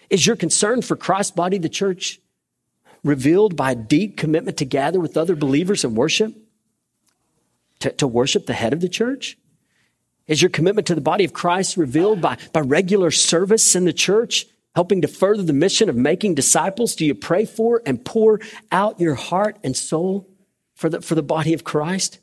Is 0.10 0.26
your 0.26 0.36
concern 0.36 0.82
for 0.82 0.96
Christ's 0.96 1.32
body, 1.32 1.58
the 1.58 1.70
church, 1.70 2.20
revealed 3.04 3.56
by 3.56 3.72
a 3.72 3.76
deep 3.76 4.18
commitment 4.18 4.58
to 4.58 4.66
gather 4.66 5.00
with 5.00 5.18
other 5.18 5.36
believers 5.36 5.84
and 5.84 5.96
worship? 5.96 6.34
To, 7.82 7.92
to 7.92 8.08
worship 8.08 8.46
the 8.46 8.54
head 8.54 8.74
of 8.74 8.82
the 8.82 8.90
church? 8.90 9.38
Is 10.26 10.42
your 10.42 10.50
commitment 10.50 10.88
to 10.88 10.96
the 10.96 11.02
body 11.02 11.24
of 11.24 11.34
Christ 11.34 11.78
revealed 11.78 12.22
by, 12.22 12.38
by 12.52 12.62
regular 12.62 13.12
service 13.12 13.76
in 13.76 13.86
the 13.86 13.94
church, 13.94 14.46
helping 14.76 15.02
to 15.02 15.08
further 15.08 15.44
the 15.44 15.54
mission 15.54 15.90
of 15.90 15.96
making 15.96 16.36
disciples? 16.36 16.96
Do 16.96 17.06
you 17.06 17.16
pray 17.16 17.46
for 17.46 17.82
and 17.86 18.04
pour 18.04 18.40
out 18.72 19.00
your 19.00 19.16
heart 19.16 19.58
and 19.64 19.76
soul 19.76 20.28
for 20.76 20.90
the, 20.90 21.02
for 21.02 21.16
the 21.16 21.24
body 21.24 21.54
of 21.54 21.64
Christ? 21.64 22.20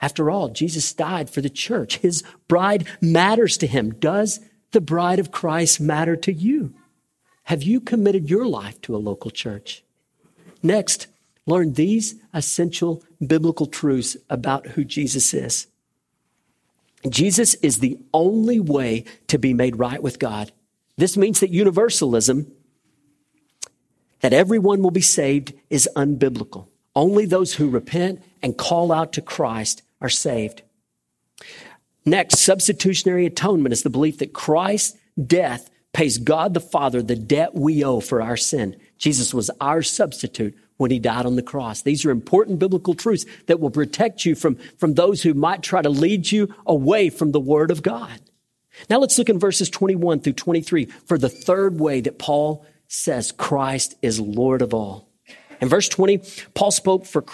After 0.00 0.30
all, 0.30 0.48
Jesus 0.48 0.92
died 0.92 1.30
for 1.30 1.40
the 1.40 1.50
church. 1.50 1.98
His 1.98 2.22
bride 2.48 2.86
matters 3.00 3.56
to 3.58 3.66
him. 3.66 3.92
Does 3.92 4.40
the 4.72 4.80
bride 4.80 5.18
of 5.18 5.30
Christ 5.30 5.80
matter 5.80 6.16
to 6.16 6.32
you? 6.32 6.74
Have 7.44 7.62
you 7.62 7.80
committed 7.80 8.28
your 8.28 8.46
life 8.46 8.80
to 8.82 8.94
a 8.94 8.98
local 8.98 9.30
church? 9.30 9.84
Next, 10.62 11.06
learn 11.46 11.74
these 11.74 12.16
essential 12.34 13.02
biblical 13.24 13.66
truths 13.66 14.16
about 14.28 14.66
who 14.68 14.84
Jesus 14.84 15.32
is. 15.32 15.68
Jesus 17.08 17.54
is 17.54 17.78
the 17.78 17.98
only 18.12 18.58
way 18.58 19.04
to 19.28 19.38
be 19.38 19.54
made 19.54 19.78
right 19.78 20.02
with 20.02 20.18
God. 20.18 20.52
This 20.96 21.16
means 21.16 21.40
that 21.40 21.50
universalism, 21.50 22.50
that 24.20 24.32
everyone 24.32 24.82
will 24.82 24.90
be 24.90 25.00
saved, 25.00 25.52
is 25.70 25.88
unbiblical. 25.94 26.68
Only 26.94 27.26
those 27.26 27.54
who 27.54 27.68
repent 27.68 28.22
and 28.42 28.56
call 28.56 28.90
out 28.90 29.12
to 29.12 29.22
Christ 29.22 29.82
are 30.00 30.08
saved. 30.08 30.62
Next, 32.04 32.38
substitutionary 32.38 33.26
atonement 33.26 33.72
is 33.72 33.82
the 33.82 33.90
belief 33.90 34.18
that 34.18 34.32
Christ's 34.32 34.96
death 35.24 35.70
pays 35.92 36.18
God 36.18 36.54
the 36.54 36.60
Father 36.60 37.02
the 37.02 37.16
debt 37.16 37.54
we 37.54 37.82
owe 37.82 38.00
for 38.00 38.22
our 38.22 38.36
sin. 38.36 38.76
Jesus 38.98 39.34
was 39.34 39.50
our 39.60 39.82
substitute 39.82 40.56
when 40.76 40.90
he 40.90 40.98
died 40.98 41.26
on 41.26 41.36
the 41.36 41.42
cross. 41.42 41.82
These 41.82 42.04
are 42.04 42.10
important 42.10 42.58
biblical 42.58 42.94
truths 42.94 43.24
that 43.46 43.60
will 43.60 43.70
protect 43.70 44.24
you 44.24 44.34
from, 44.34 44.56
from 44.78 44.94
those 44.94 45.22
who 45.22 45.34
might 45.34 45.62
try 45.62 45.82
to 45.82 45.88
lead 45.88 46.30
you 46.30 46.54
away 46.66 47.10
from 47.10 47.32
the 47.32 47.40
word 47.40 47.70
of 47.70 47.82
God. 47.82 48.20
Now 48.90 48.98
let's 48.98 49.18
look 49.18 49.30
in 49.30 49.38
verses 49.38 49.70
21 49.70 50.20
through 50.20 50.34
23 50.34 50.84
for 50.84 51.18
the 51.18 51.30
third 51.30 51.80
way 51.80 52.02
that 52.02 52.18
Paul 52.18 52.66
says 52.88 53.32
Christ 53.32 53.94
is 54.02 54.20
Lord 54.20 54.62
of 54.62 54.74
all. 54.74 55.08
In 55.60 55.68
verse 55.68 55.88
20, 55.88 56.20
Paul 56.54 56.70
spoke 56.70 57.06
for, 57.06 57.24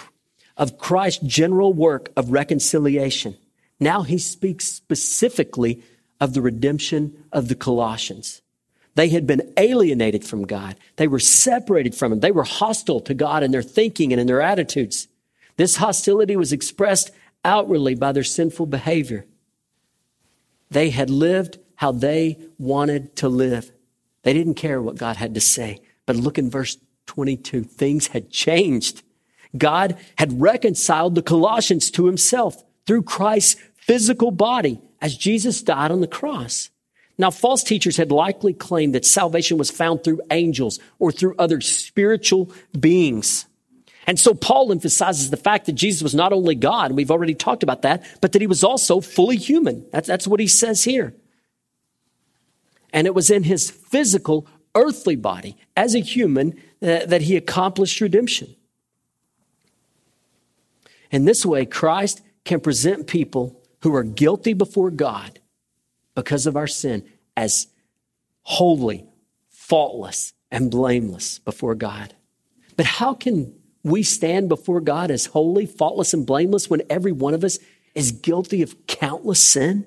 of 0.57 0.77
Christ's 0.77 1.25
general 1.25 1.73
work 1.73 2.11
of 2.15 2.31
reconciliation. 2.31 3.37
Now 3.79 4.03
he 4.03 4.17
speaks 4.17 4.67
specifically 4.67 5.83
of 6.19 6.33
the 6.33 6.41
redemption 6.41 7.25
of 7.31 7.47
the 7.47 7.55
Colossians. 7.55 8.41
They 8.95 9.09
had 9.09 9.25
been 9.25 9.53
alienated 9.57 10.23
from 10.23 10.45
God. 10.45 10.75
They 10.97 11.07
were 11.07 11.19
separated 11.19 11.95
from 11.95 12.13
Him. 12.13 12.19
They 12.19 12.31
were 12.31 12.43
hostile 12.43 13.01
to 13.01 13.13
God 13.13 13.43
in 13.43 13.51
their 13.51 13.63
thinking 13.63 14.13
and 14.13 14.21
in 14.21 14.27
their 14.27 14.41
attitudes. 14.41 15.07
This 15.57 15.77
hostility 15.77 16.35
was 16.35 16.53
expressed 16.53 17.11
outwardly 17.43 17.95
by 17.95 18.11
their 18.11 18.23
sinful 18.23 18.67
behavior. 18.67 19.25
They 20.69 20.89
had 20.89 21.09
lived 21.09 21.59
how 21.75 21.91
they 21.91 22.39
wanted 22.57 23.15
to 23.17 23.29
live. 23.29 23.71
They 24.23 24.33
didn't 24.33 24.55
care 24.55 24.81
what 24.81 24.97
God 24.97 25.17
had 25.17 25.33
to 25.33 25.41
say. 25.41 25.81
But 26.05 26.15
look 26.15 26.37
in 26.37 26.49
verse 26.49 26.77
22. 27.07 27.63
Things 27.63 28.07
had 28.07 28.29
changed. 28.29 29.02
God 29.57 29.97
had 30.17 30.41
reconciled 30.41 31.15
the 31.15 31.21
Colossians 31.21 31.91
to 31.91 32.05
himself 32.05 32.63
through 32.85 33.03
Christ's 33.03 33.61
physical 33.75 34.31
body 34.31 34.81
as 35.01 35.17
Jesus 35.17 35.61
died 35.61 35.91
on 35.91 36.01
the 36.01 36.07
cross. 36.07 36.69
Now, 37.17 37.29
false 37.29 37.63
teachers 37.63 37.97
had 37.97 38.11
likely 38.11 38.53
claimed 38.53 38.95
that 38.95 39.05
salvation 39.05 39.57
was 39.57 39.69
found 39.69 40.03
through 40.03 40.21
angels 40.31 40.79
or 40.97 41.11
through 41.11 41.35
other 41.37 41.61
spiritual 41.61 42.51
beings. 42.77 43.45
And 44.07 44.19
so 44.19 44.33
Paul 44.33 44.71
emphasizes 44.71 45.29
the 45.29 45.37
fact 45.37 45.67
that 45.67 45.73
Jesus 45.73 46.01
was 46.01 46.15
not 46.15 46.33
only 46.33 46.55
God, 46.55 46.87
and 46.87 46.97
we've 46.97 47.11
already 47.11 47.35
talked 47.35 47.63
about 47.63 47.83
that, 47.83 48.03
but 48.19 48.31
that 48.31 48.41
he 48.41 48.47
was 48.47 48.63
also 48.63 48.99
fully 48.99 49.37
human. 49.37 49.85
That's, 49.91 50.07
that's 50.07 50.27
what 50.27 50.39
he 50.39 50.47
says 50.47 50.83
here. 50.83 51.13
And 52.91 53.07
it 53.07 53.15
was 53.15 53.29
in 53.29 53.43
his 53.43 53.69
physical, 53.69 54.47
earthly 54.75 55.15
body 55.15 55.57
as 55.77 55.95
a 55.95 55.99
human 55.99 56.59
uh, 56.81 57.05
that 57.05 57.21
he 57.21 57.37
accomplished 57.37 58.01
redemption. 58.01 58.55
In 61.13 61.25
this 61.25 61.45
way, 61.45 61.67
Christ 61.67 62.21
can 62.43 62.59
present 62.59 63.05
people 63.05 63.61
who 63.83 63.93
are 63.93 64.03
guilty 64.03 64.53
before 64.53 64.89
God 64.89 65.39
because 66.15 66.47
of 66.47 66.57
our 66.57 66.65
sin 66.65 67.05
as 67.37 67.67
holy, 68.41 69.05
faultless, 69.51 70.33
and 70.49 70.71
blameless 70.71 71.37
before 71.37 71.75
God. 71.75 72.15
But 72.75 72.87
how 72.87 73.13
can 73.13 73.53
we 73.83 74.01
stand 74.01 74.49
before 74.49 74.81
God 74.81 75.11
as 75.11 75.27
holy, 75.27 75.67
faultless, 75.67 76.15
and 76.15 76.25
blameless 76.25 76.67
when 76.67 76.81
every 76.89 77.11
one 77.11 77.35
of 77.35 77.43
us 77.43 77.59
is 77.93 78.11
guilty 78.11 78.63
of 78.63 78.87
countless 78.87 79.43
sin? 79.43 79.85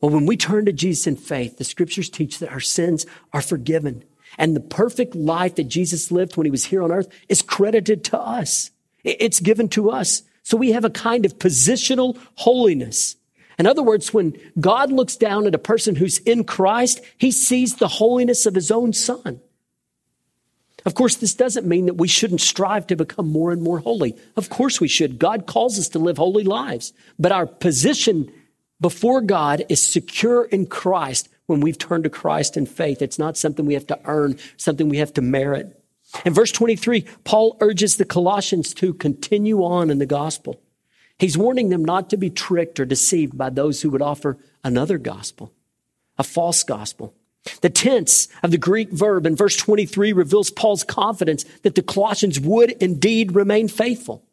Well, 0.00 0.12
when 0.12 0.26
we 0.26 0.36
turn 0.36 0.66
to 0.66 0.72
Jesus 0.72 1.08
in 1.08 1.16
faith, 1.16 1.58
the 1.58 1.64
scriptures 1.64 2.08
teach 2.08 2.38
that 2.38 2.52
our 2.52 2.60
sins 2.60 3.06
are 3.32 3.42
forgiven. 3.42 4.04
And 4.36 4.54
the 4.54 4.60
perfect 4.60 5.16
life 5.16 5.56
that 5.56 5.64
Jesus 5.64 6.12
lived 6.12 6.36
when 6.36 6.44
he 6.44 6.50
was 6.52 6.66
here 6.66 6.84
on 6.84 6.92
earth 6.92 7.08
is 7.28 7.42
credited 7.42 8.04
to 8.04 8.18
us. 8.20 8.70
It's 9.08 9.40
given 9.40 9.68
to 9.70 9.90
us. 9.90 10.22
So 10.42 10.56
we 10.56 10.72
have 10.72 10.84
a 10.84 10.90
kind 10.90 11.26
of 11.26 11.38
positional 11.38 12.18
holiness. 12.36 13.16
In 13.58 13.66
other 13.66 13.82
words, 13.82 14.14
when 14.14 14.38
God 14.60 14.92
looks 14.92 15.16
down 15.16 15.46
at 15.46 15.54
a 15.54 15.58
person 15.58 15.96
who's 15.96 16.18
in 16.18 16.44
Christ, 16.44 17.00
he 17.16 17.30
sees 17.30 17.76
the 17.76 17.88
holiness 17.88 18.46
of 18.46 18.54
his 18.54 18.70
own 18.70 18.92
son. 18.92 19.40
Of 20.86 20.94
course, 20.94 21.16
this 21.16 21.34
doesn't 21.34 21.66
mean 21.66 21.86
that 21.86 21.98
we 21.98 22.08
shouldn't 22.08 22.40
strive 22.40 22.86
to 22.86 22.96
become 22.96 23.28
more 23.28 23.50
and 23.50 23.60
more 23.60 23.80
holy. 23.80 24.16
Of 24.36 24.48
course 24.48 24.80
we 24.80 24.88
should. 24.88 25.18
God 25.18 25.46
calls 25.46 25.78
us 25.78 25.88
to 25.90 25.98
live 25.98 26.18
holy 26.18 26.44
lives. 26.44 26.92
But 27.18 27.32
our 27.32 27.46
position 27.46 28.32
before 28.80 29.20
God 29.20 29.64
is 29.68 29.82
secure 29.82 30.44
in 30.44 30.66
Christ 30.66 31.28
when 31.46 31.60
we've 31.60 31.78
turned 31.78 32.04
to 32.04 32.10
Christ 32.10 32.56
in 32.56 32.64
faith. 32.64 33.02
It's 33.02 33.18
not 33.18 33.36
something 33.36 33.66
we 33.66 33.74
have 33.74 33.88
to 33.88 33.98
earn, 34.04 34.38
something 34.56 34.88
we 34.88 34.98
have 34.98 35.12
to 35.14 35.22
merit. 35.22 35.77
In 36.24 36.32
verse 36.32 36.52
23, 36.52 37.04
Paul 37.24 37.56
urges 37.60 37.96
the 37.96 38.04
Colossians 38.04 38.72
to 38.74 38.94
continue 38.94 39.62
on 39.62 39.90
in 39.90 39.98
the 39.98 40.06
gospel. 40.06 40.60
He's 41.18 41.36
warning 41.36 41.68
them 41.68 41.84
not 41.84 42.10
to 42.10 42.16
be 42.16 42.30
tricked 42.30 42.78
or 42.78 42.84
deceived 42.84 43.36
by 43.36 43.50
those 43.50 43.82
who 43.82 43.90
would 43.90 44.02
offer 44.02 44.38
another 44.62 44.98
gospel, 44.98 45.52
a 46.16 46.22
false 46.22 46.62
gospel. 46.62 47.14
The 47.60 47.70
tense 47.70 48.28
of 48.42 48.50
the 48.50 48.58
Greek 48.58 48.90
verb 48.90 49.26
in 49.26 49.36
verse 49.36 49.56
23 49.56 50.12
reveals 50.12 50.50
Paul's 50.50 50.84
confidence 50.84 51.44
that 51.62 51.74
the 51.74 51.82
Colossians 51.82 52.38
would 52.38 52.70
indeed 52.82 53.34
remain 53.34 53.68
faithful. 53.68 54.24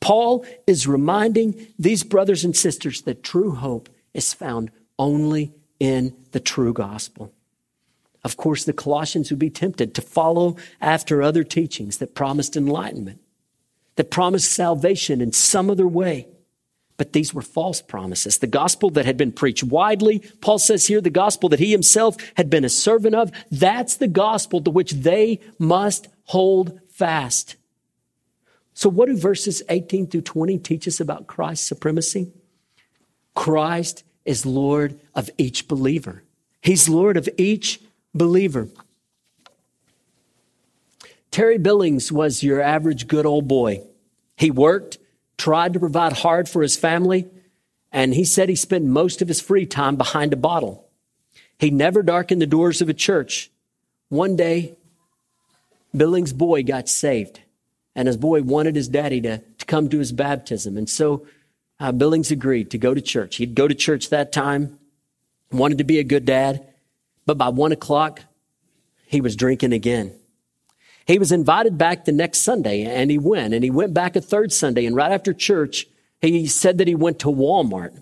Paul 0.00 0.44
is 0.66 0.86
reminding 0.86 1.68
these 1.78 2.02
brothers 2.02 2.44
and 2.44 2.56
sisters 2.56 3.02
that 3.02 3.22
true 3.22 3.52
hope 3.52 3.88
is 4.14 4.34
found 4.34 4.70
only 4.98 5.52
in 5.78 6.14
the 6.32 6.40
true 6.40 6.72
gospel. 6.72 7.32
Of 8.24 8.36
course, 8.36 8.64
the 8.64 8.72
Colossians 8.72 9.30
would 9.30 9.38
be 9.38 9.50
tempted 9.50 9.94
to 9.94 10.02
follow 10.02 10.56
after 10.80 11.22
other 11.22 11.42
teachings 11.42 11.98
that 11.98 12.14
promised 12.14 12.56
enlightenment, 12.56 13.20
that 13.96 14.10
promised 14.10 14.52
salvation 14.52 15.20
in 15.20 15.32
some 15.32 15.70
other 15.70 15.88
way. 15.88 16.28
But 16.96 17.14
these 17.14 17.34
were 17.34 17.42
false 17.42 17.82
promises. 17.82 18.38
The 18.38 18.46
gospel 18.46 18.90
that 18.90 19.06
had 19.06 19.16
been 19.16 19.32
preached 19.32 19.64
widely, 19.64 20.20
Paul 20.40 20.58
says 20.58 20.86
here, 20.86 21.00
the 21.00 21.10
gospel 21.10 21.48
that 21.48 21.58
he 21.58 21.72
himself 21.72 22.16
had 22.36 22.48
been 22.48 22.64
a 22.64 22.68
servant 22.68 23.14
of, 23.14 23.32
that's 23.50 23.96
the 23.96 24.08
gospel 24.08 24.60
to 24.60 24.70
which 24.70 24.92
they 24.92 25.40
must 25.58 26.06
hold 26.26 26.78
fast. 26.90 27.56
So, 28.74 28.88
what 28.88 29.06
do 29.06 29.16
verses 29.16 29.62
18 29.68 30.06
through 30.06 30.22
20 30.22 30.58
teach 30.58 30.86
us 30.86 31.00
about 31.00 31.26
Christ's 31.26 31.66
supremacy? 31.66 32.32
Christ 33.34 34.04
is 34.24 34.46
Lord 34.46 35.00
of 35.14 35.28
each 35.36 35.68
believer. 35.68 36.22
He's 36.60 36.88
Lord 36.88 37.16
of 37.16 37.28
each 37.36 37.80
believer. 38.14 38.68
Terry 41.30 41.58
Billings 41.58 42.12
was 42.12 42.42
your 42.42 42.60
average 42.60 43.08
good 43.08 43.24
old 43.24 43.48
boy. 43.48 43.82
He 44.36 44.50
worked, 44.50 44.98
tried 45.38 45.72
to 45.72 45.80
provide 45.80 46.12
hard 46.12 46.48
for 46.48 46.62
his 46.62 46.76
family, 46.76 47.26
and 47.90 48.14
he 48.14 48.24
said 48.24 48.48
he 48.48 48.56
spent 48.56 48.84
most 48.84 49.22
of 49.22 49.28
his 49.28 49.40
free 49.40 49.66
time 49.66 49.96
behind 49.96 50.32
a 50.32 50.36
bottle. 50.36 50.88
He 51.58 51.70
never 51.70 52.02
darkened 52.02 52.42
the 52.42 52.46
doors 52.46 52.82
of 52.82 52.88
a 52.88 52.94
church. 52.94 53.50
One 54.08 54.36
day, 54.36 54.76
Billings' 55.96 56.32
boy 56.32 56.62
got 56.64 56.88
saved 56.88 57.40
and 57.94 58.08
his 58.08 58.16
boy 58.16 58.42
wanted 58.42 58.74
his 58.74 58.88
daddy 58.88 59.20
to, 59.20 59.38
to 59.38 59.66
come 59.66 59.88
to 59.90 59.98
his 59.98 60.12
baptism. 60.12 60.76
And 60.76 60.88
so 60.88 61.26
uh, 61.78 61.92
Billings 61.92 62.30
agreed 62.30 62.70
to 62.70 62.78
go 62.78 62.94
to 62.94 63.00
church. 63.00 63.36
He'd 63.36 63.54
go 63.54 63.68
to 63.68 63.74
church 63.74 64.08
that 64.10 64.32
time, 64.32 64.78
wanted 65.50 65.78
to 65.78 65.84
be 65.84 65.98
a 65.98 66.04
good 66.04 66.24
dad, 66.24 66.66
but 67.26 67.38
by 67.38 67.48
one 67.48 67.72
o'clock, 67.72 68.20
he 69.06 69.20
was 69.20 69.36
drinking 69.36 69.72
again. 69.72 70.12
He 71.06 71.18
was 71.18 71.32
invited 71.32 71.76
back 71.78 72.04
the 72.04 72.12
next 72.12 72.42
Sunday 72.42 72.84
and 72.84 73.10
he 73.10 73.18
went, 73.18 73.54
and 73.54 73.64
he 73.64 73.70
went 73.70 73.94
back 73.94 74.16
a 74.16 74.20
third 74.20 74.52
Sunday. 74.52 74.86
And 74.86 74.96
right 74.96 75.12
after 75.12 75.32
church, 75.32 75.86
he 76.20 76.46
said 76.46 76.78
that 76.78 76.88
he 76.88 76.94
went 76.94 77.18
to 77.20 77.28
Walmart. 77.28 78.00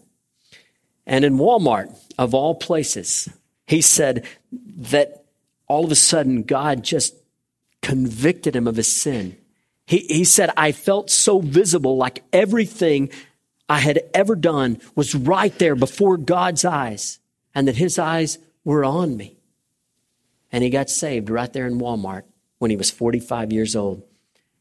And 1.06 1.24
in 1.24 1.38
Walmart, 1.38 1.96
of 2.18 2.34
all 2.34 2.54
places, 2.54 3.28
he 3.66 3.80
said 3.80 4.26
that 4.52 5.24
all 5.66 5.84
of 5.84 5.90
a 5.90 5.96
sudden 5.96 6.42
God 6.42 6.84
just 6.84 7.14
convicted 7.82 8.54
him 8.54 8.68
of 8.68 8.76
his 8.76 9.00
sin. 9.00 9.36
He, 9.86 9.98
he 10.00 10.24
said, 10.24 10.50
I 10.56 10.72
felt 10.72 11.10
so 11.10 11.40
visible, 11.40 11.96
like 11.96 12.22
everything 12.32 13.10
I 13.68 13.78
had 13.78 14.02
ever 14.14 14.36
done 14.36 14.80
was 14.94 15.14
right 15.14 15.56
there 15.58 15.74
before 15.74 16.16
God's 16.16 16.64
eyes, 16.64 17.18
and 17.54 17.66
that 17.66 17.76
his 17.76 17.98
eyes 17.98 18.38
were 18.70 18.84
on 18.84 19.16
me. 19.16 19.38
And 20.52 20.64
he 20.64 20.70
got 20.70 20.90
saved 20.90 21.30
right 21.30 21.52
there 21.52 21.66
in 21.66 21.78
Walmart 21.78 22.22
when 22.58 22.70
he 22.70 22.76
was 22.76 22.90
45 22.90 23.52
years 23.52 23.76
old. 23.76 24.02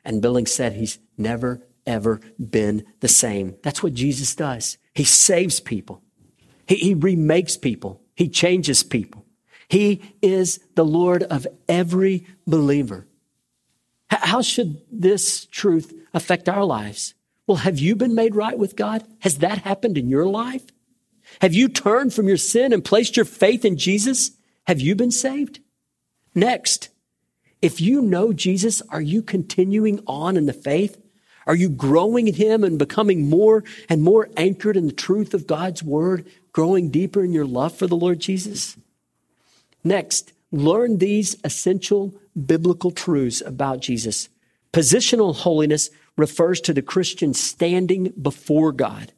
And 0.05 0.21
Billings 0.21 0.51
said 0.51 0.73
he's 0.73 0.99
never, 1.17 1.61
ever 1.85 2.19
been 2.39 2.85
the 2.99 3.07
same. 3.07 3.55
That's 3.63 3.83
what 3.83 3.93
Jesus 3.93 4.35
does. 4.35 4.77
He 4.93 5.03
saves 5.03 5.59
people. 5.59 6.01
He, 6.65 6.75
he 6.75 6.93
remakes 6.93 7.57
people. 7.57 8.01
He 8.15 8.29
changes 8.29 8.83
people. 8.83 9.25
He 9.67 10.01
is 10.21 10.59
the 10.75 10.85
Lord 10.85 11.23
of 11.23 11.47
every 11.67 12.25
believer. 12.47 13.07
How 14.09 14.41
should 14.41 14.81
this 14.91 15.45
truth 15.45 15.93
affect 16.13 16.49
our 16.49 16.65
lives? 16.65 17.13
Well, 17.45 17.57
have 17.57 17.79
you 17.79 17.95
been 17.95 18.15
made 18.15 18.35
right 18.35 18.57
with 18.57 18.75
God? 18.75 19.03
Has 19.19 19.39
that 19.39 19.59
happened 19.59 19.97
in 19.97 20.09
your 20.09 20.25
life? 20.25 20.65
Have 21.41 21.53
you 21.53 21.69
turned 21.69 22.13
from 22.13 22.27
your 22.27 22.37
sin 22.37 22.73
and 22.73 22.83
placed 22.83 23.15
your 23.15 23.25
faith 23.25 23.63
in 23.63 23.77
Jesus? 23.77 24.31
Have 24.67 24.81
you 24.81 24.95
been 24.95 25.11
saved? 25.11 25.59
Next, 26.35 26.89
if 27.61 27.81
you 27.81 28.01
know 28.01 28.33
Jesus, 28.33 28.81
are 28.89 29.01
you 29.01 29.21
continuing 29.21 30.01
on 30.07 30.37
in 30.37 30.45
the 30.45 30.53
faith? 30.53 31.01
Are 31.47 31.55
you 31.55 31.69
growing 31.69 32.27
in 32.27 32.35
Him 32.35 32.63
and 32.63 32.77
becoming 32.77 33.29
more 33.29 33.63
and 33.89 34.03
more 34.03 34.29
anchored 34.37 34.77
in 34.77 34.85
the 34.85 34.93
truth 34.93 35.33
of 35.33 35.47
God's 35.47 35.81
Word, 35.81 36.27
growing 36.51 36.91
deeper 36.91 37.23
in 37.23 37.33
your 37.33 37.45
love 37.45 37.75
for 37.75 37.87
the 37.87 37.97
Lord 37.97 38.19
Jesus? 38.19 38.77
Next, 39.83 40.31
learn 40.51 40.97
these 40.97 41.37
essential 41.43 42.13
biblical 42.45 42.91
truths 42.91 43.41
about 43.41 43.79
Jesus. 43.79 44.29
Positional 44.71 45.35
holiness 45.35 45.89
refers 46.15 46.61
to 46.61 46.73
the 46.73 46.81
Christian 46.81 47.33
standing 47.33 48.13
before 48.21 48.71
God. 48.71 49.13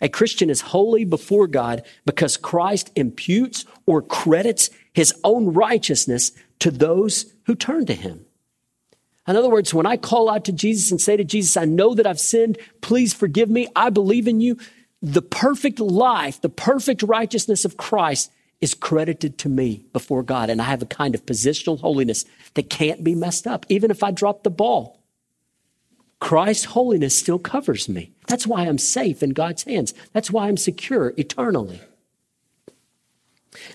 A 0.00 0.08
Christian 0.08 0.50
is 0.50 0.60
holy 0.60 1.04
before 1.04 1.46
God 1.46 1.82
because 2.04 2.36
Christ 2.36 2.90
imputes 2.96 3.64
or 3.86 4.02
credits 4.02 4.70
his 4.92 5.14
own 5.24 5.52
righteousness 5.52 6.32
to 6.60 6.70
those 6.70 7.32
who 7.46 7.54
turn 7.54 7.86
to 7.86 7.94
him. 7.94 8.26
In 9.28 9.36
other 9.36 9.50
words, 9.50 9.74
when 9.74 9.86
I 9.86 9.96
call 9.96 10.30
out 10.30 10.44
to 10.44 10.52
Jesus 10.52 10.90
and 10.90 11.00
say 11.00 11.16
to 11.16 11.24
Jesus, 11.24 11.56
I 11.56 11.64
know 11.64 11.94
that 11.94 12.06
I've 12.06 12.20
sinned, 12.20 12.58
please 12.80 13.12
forgive 13.12 13.50
me, 13.50 13.66
I 13.74 13.90
believe 13.90 14.28
in 14.28 14.40
you, 14.40 14.56
the 15.02 15.22
perfect 15.22 15.80
life, 15.80 16.40
the 16.40 16.48
perfect 16.48 17.02
righteousness 17.02 17.64
of 17.64 17.76
Christ 17.76 18.30
is 18.60 18.74
credited 18.74 19.38
to 19.38 19.48
me 19.48 19.84
before 19.92 20.22
God. 20.22 20.48
And 20.48 20.60
I 20.62 20.64
have 20.66 20.82
a 20.82 20.86
kind 20.86 21.14
of 21.14 21.26
positional 21.26 21.80
holiness 21.80 22.24
that 22.54 22.70
can't 22.70 23.04
be 23.04 23.14
messed 23.14 23.46
up, 23.46 23.66
even 23.68 23.90
if 23.90 24.02
I 24.02 24.10
drop 24.10 24.42
the 24.42 24.50
ball. 24.50 25.00
Christ's 26.20 26.66
holiness 26.66 27.16
still 27.16 27.38
covers 27.38 27.88
me. 27.88 28.12
That's 28.26 28.46
why 28.46 28.62
I'm 28.62 28.78
safe 28.78 29.22
in 29.22 29.30
God's 29.30 29.64
hands. 29.64 29.92
That's 30.12 30.30
why 30.30 30.48
I'm 30.48 30.56
secure 30.56 31.12
eternally. 31.16 31.80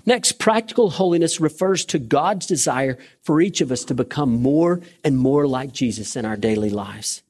Next, 0.06 0.34
practical 0.34 0.92
holiness 0.92 1.40
refers 1.40 1.86
to 1.86 2.00
God's 2.00 2.46
desire 2.46 2.98
for 3.22 3.42
each 3.42 3.62
of 3.62 3.72
us 3.72 3.84
to 3.86 3.94
become 3.94 4.42
more 4.42 4.82
and 5.04 5.18
more 5.18 5.48
like 5.48 5.72
Jesus 5.72 6.16
in 6.16 6.26
our 6.26 6.38
daily 6.38 6.70
lives. 6.70 7.24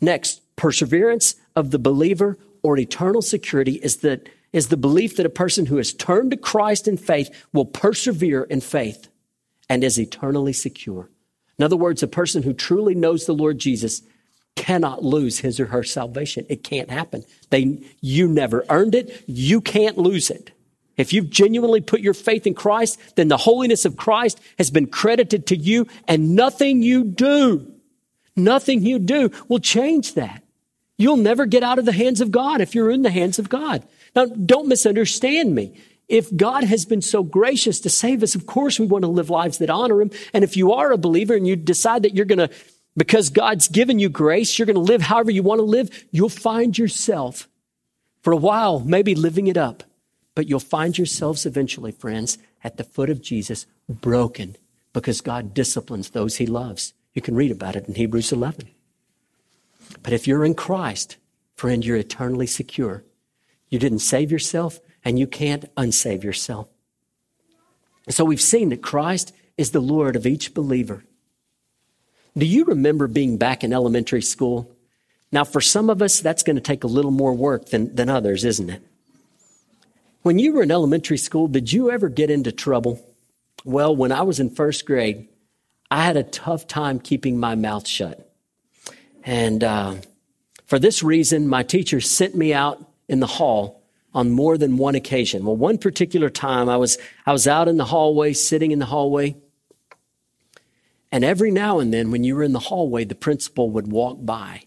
Next, 0.00 0.40
perseverance 0.56 1.36
of 1.54 1.70
the 1.70 1.78
believer 1.78 2.38
or 2.62 2.78
eternal 2.78 3.22
security 3.22 3.74
is 3.74 3.98
that 3.98 4.28
is 4.52 4.68
the 4.68 4.76
belief 4.76 5.16
that 5.16 5.26
a 5.26 5.30
person 5.30 5.66
who 5.66 5.76
has 5.76 5.92
turned 5.92 6.32
to 6.32 6.36
Christ 6.36 6.88
in 6.88 6.96
faith 6.96 7.46
will 7.52 7.66
persevere 7.66 8.42
in 8.44 8.60
faith 8.60 9.08
and 9.68 9.84
is 9.84 9.98
eternally 9.98 10.52
secure. 10.52 11.08
In 11.60 11.64
other 11.64 11.76
words, 11.76 12.02
a 12.02 12.08
person 12.08 12.42
who 12.42 12.54
truly 12.54 12.94
knows 12.94 13.26
the 13.26 13.34
Lord 13.34 13.58
Jesus 13.58 14.00
cannot 14.56 15.04
lose 15.04 15.40
his 15.40 15.60
or 15.60 15.66
her 15.66 15.82
salvation. 15.82 16.46
It 16.48 16.64
can't 16.64 16.88
happen. 16.88 17.22
They, 17.50 17.82
you 18.00 18.28
never 18.28 18.64
earned 18.70 18.94
it. 18.94 19.22
You 19.26 19.60
can't 19.60 19.98
lose 19.98 20.30
it. 20.30 20.52
If 20.96 21.12
you've 21.12 21.28
genuinely 21.28 21.82
put 21.82 22.00
your 22.00 22.14
faith 22.14 22.46
in 22.46 22.54
Christ, 22.54 22.98
then 23.16 23.28
the 23.28 23.36
holiness 23.36 23.84
of 23.84 23.98
Christ 23.98 24.40
has 24.56 24.70
been 24.70 24.86
credited 24.86 25.48
to 25.48 25.56
you 25.56 25.86
and 26.08 26.34
nothing 26.34 26.82
you 26.82 27.04
do, 27.04 27.70
nothing 28.34 28.80
you 28.80 28.98
do 28.98 29.30
will 29.46 29.58
change 29.58 30.14
that. 30.14 30.42
You'll 30.96 31.18
never 31.18 31.44
get 31.44 31.62
out 31.62 31.78
of 31.78 31.84
the 31.84 31.92
hands 31.92 32.22
of 32.22 32.30
God 32.30 32.62
if 32.62 32.74
you're 32.74 32.90
in 32.90 33.02
the 33.02 33.10
hands 33.10 33.38
of 33.38 33.50
God. 33.50 33.86
Now, 34.16 34.24
don't 34.24 34.66
misunderstand 34.66 35.54
me. 35.54 35.78
If 36.10 36.36
God 36.36 36.64
has 36.64 36.84
been 36.84 37.00
so 37.00 37.22
gracious 37.22 37.80
to 37.80 37.88
save 37.88 38.22
us, 38.22 38.34
of 38.34 38.44
course 38.44 38.78
we 38.78 38.86
want 38.86 39.02
to 39.02 39.08
live 39.08 39.30
lives 39.30 39.58
that 39.58 39.70
honor 39.70 40.02
Him. 40.02 40.10
And 40.34 40.42
if 40.42 40.56
you 40.56 40.72
are 40.72 40.90
a 40.90 40.98
believer 40.98 41.34
and 41.34 41.46
you 41.46 41.56
decide 41.56 42.02
that 42.02 42.14
you're 42.14 42.26
going 42.26 42.40
to, 42.40 42.50
because 42.96 43.30
God's 43.30 43.68
given 43.68 44.00
you 44.00 44.08
grace, 44.08 44.58
you're 44.58 44.66
going 44.66 44.74
to 44.74 44.80
live 44.80 45.02
however 45.02 45.30
you 45.30 45.44
want 45.44 45.60
to 45.60 45.64
live, 45.64 46.06
you'll 46.10 46.28
find 46.28 46.76
yourself 46.76 47.48
for 48.22 48.32
a 48.32 48.36
while, 48.36 48.80
maybe 48.80 49.14
living 49.14 49.46
it 49.46 49.56
up. 49.56 49.84
But 50.34 50.48
you'll 50.48 50.60
find 50.60 50.98
yourselves 50.98 51.46
eventually, 51.46 51.92
friends, 51.92 52.38
at 52.64 52.76
the 52.76 52.84
foot 52.84 53.08
of 53.08 53.22
Jesus, 53.22 53.66
broken 53.88 54.56
because 54.92 55.20
God 55.20 55.54
disciplines 55.54 56.10
those 56.10 56.36
He 56.36 56.46
loves. 56.46 56.92
You 57.14 57.22
can 57.22 57.36
read 57.36 57.52
about 57.52 57.76
it 57.76 57.86
in 57.86 57.94
Hebrews 57.94 58.32
11. 58.32 58.68
But 60.02 60.12
if 60.12 60.26
you're 60.26 60.44
in 60.44 60.54
Christ, 60.54 61.16
friend, 61.54 61.84
you're 61.84 61.96
eternally 61.96 62.46
secure. 62.46 63.04
You 63.68 63.78
didn't 63.78 64.00
save 64.00 64.32
yourself 64.32 64.80
and 65.04 65.18
you 65.18 65.26
can't 65.26 65.74
unsave 65.76 66.22
yourself. 66.22 66.68
So 68.08 68.24
we've 68.24 68.40
seen 68.40 68.70
that 68.70 68.82
Christ 68.82 69.32
is 69.56 69.70
the 69.70 69.80
Lord 69.80 70.16
of 70.16 70.26
each 70.26 70.54
believer. 70.54 71.04
Do 72.36 72.46
you 72.46 72.64
remember 72.64 73.06
being 73.06 73.36
back 73.36 73.64
in 73.64 73.72
elementary 73.72 74.22
school? 74.22 74.74
Now, 75.32 75.44
for 75.44 75.60
some 75.60 75.90
of 75.90 76.02
us, 76.02 76.20
that's 76.20 76.42
going 76.42 76.56
to 76.56 76.62
take 76.62 76.84
a 76.84 76.88
little 76.88 77.10
more 77.10 77.34
work 77.34 77.66
than, 77.66 77.94
than 77.94 78.08
others, 78.08 78.44
isn't 78.44 78.70
it? 78.70 78.82
When 80.22 80.38
you 80.38 80.52
were 80.52 80.62
in 80.62 80.70
elementary 80.70 81.18
school, 81.18 81.48
did 81.48 81.72
you 81.72 81.90
ever 81.90 82.08
get 82.08 82.30
into 82.30 82.52
trouble? 82.52 83.04
Well, 83.64 83.94
when 83.94 84.12
I 84.12 84.22
was 84.22 84.40
in 84.40 84.50
first 84.50 84.86
grade, 84.86 85.28
I 85.90 86.04
had 86.04 86.16
a 86.16 86.22
tough 86.22 86.66
time 86.66 87.00
keeping 87.00 87.38
my 87.38 87.54
mouth 87.54 87.86
shut. 87.86 88.32
And 89.24 89.62
uh, 89.64 89.96
for 90.66 90.78
this 90.78 91.02
reason, 91.02 91.48
my 91.48 91.62
teacher 91.62 92.00
sent 92.00 92.34
me 92.34 92.54
out 92.54 92.84
in 93.08 93.20
the 93.20 93.26
hall 93.26 93.79
on 94.14 94.30
more 94.30 94.58
than 94.58 94.76
one 94.76 94.94
occasion. 94.94 95.44
Well, 95.44 95.56
one 95.56 95.78
particular 95.78 96.30
time 96.30 96.68
I 96.68 96.76
was, 96.76 96.98
I 97.26 97.32
was 97.32 97.46
out 97.46 97.68
in 97.68 97.76
the 97.76 97.84
hallway, 97.86 98.32
sitting 98.32 98.72
in 98.72 98.78
the 98.78 98.86
hallway. 98.86 99.36
And 101.12 101.24
every 101.24 101.50
now 101.50 101.80
and 101.80 101.92
then, 101.92 102.10
when 102.10 102.24
you 102.24 102.34
were 102.34 102.42
in 102.42 102.52
the 102.52 102.58
hallway, 102.58 103.04
the 103.04 103.14
principal 103.14 103.70
would 103.70 103.90
walk 103.90 104.18
by 104.20 104.62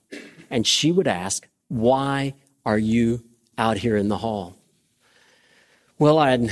and 0.49 0.67
she 0.67 0.91
would 0.91 1.07
ask, 1.07 1.47
Why 1.67 2.35
are 2.65 2.77
you 2.77 3.23
out 3.57 3.77
here 3.77 3.97
in 3.97 4.09
the 4.09 4.17
hall? 4.17 4.57
Well, 5.97 6.17
I 6.17 6.31
had 6.31 6.51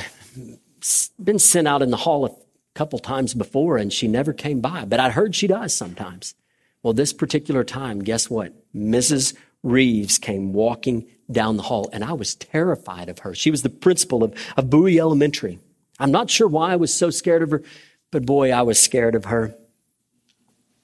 been 1.22 1.40
sent 1.40 1.68
out 1.68 1.82
in 1.82 1.92
the 1.92 1.98
hall 1.98 2.26
a 2.26 2.32
couple 2.74 3.00
times 3.00 3.34
before 3.34 3.78
and 3.78 3.92
she 3.92 4.08
never 4.08 4.34
came 4.34 4.62
by, 4.62 4.86
but 4.86 5.00
I'd 5.00 5.12
heard 5.12 5.36
she 5.36 5.48
does 5.48 5.74
sometimes. 5.74 6.36
Well, 6.84 6.94
this 6.94 7.14
particular 7.14 7.64
time, 7.64 8.00
guess 8.00 8.30
what? 8.30 8.54
Mrs. 8.76 9.36
Reeves 9.64 10.18
came 10.18 10.54
walking 10.54 11.08
down 11.32 11.58
the 11.58 11.64
hall, 11.64 11.90
and 11.94 12.04
I 12.04 12.14
was 12.14 12.36
terrified 12.36 13.10
of 13.10 13.20
her. 13.20 13.34
She 13.34 13.52
was 13.52 13.62
the 13.62 13.70
principal 13.70 14.24
of, 14.24 14.34
of 14.58 14.70
Bowie 14.70 15.00
Elementary. 15.00 15.60
I'm 16.00 16.12
not 16.12 16.30
sure 16.30 16.48
why 16.48 16.74
I 16.74 16.78
was 16.78 16.94
so 16.94 17.10
scared 17.10 17.44
of 17.44 17.52
her, 17.52 17.62
but 18.10 18.26
boy, 18.26 18.52
I 18.52 18.64
was 18.64 18.80
scared 18.80 19.16
of 19.16 19.26
her. 19.26 19.56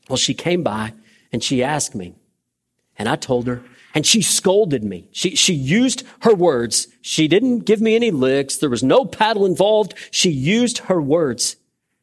Well, 0.09 0.17
she 0.17 0.33
came 0.33 0.63
by 0.63 0.93
and 1.31 1.43
she 1.43 1.63
asked 1.63 1.95
me, 1.95 2.15
and 2.97 3.09
I 3.09 3.15
told 3.15 3.47
her, 3.47 3.63
and 3.93 4.05
she 4.05 4.21
scolded 4.21 4.83
me. 4.83 5.09
She, 5.11 5.35
she 5.35 5.53
used 5.53 6.03
her 6.21 6.35
words. 6.35 6.87
She 7.01 7.27
didn't 7.27 7.61
give 7.61 7.81
me 7.81 7.95
any 7.95 8.11
licks. 8.11 8.57
There 8.57 8.69
was 8.69 8.83
no 8.83 9.05
paddle 9.05 9.45
involved. 9.45 9.95
She 10.11 10.29
used 10.29 10.77
her 10.79 11.01
words. 11.01 11.55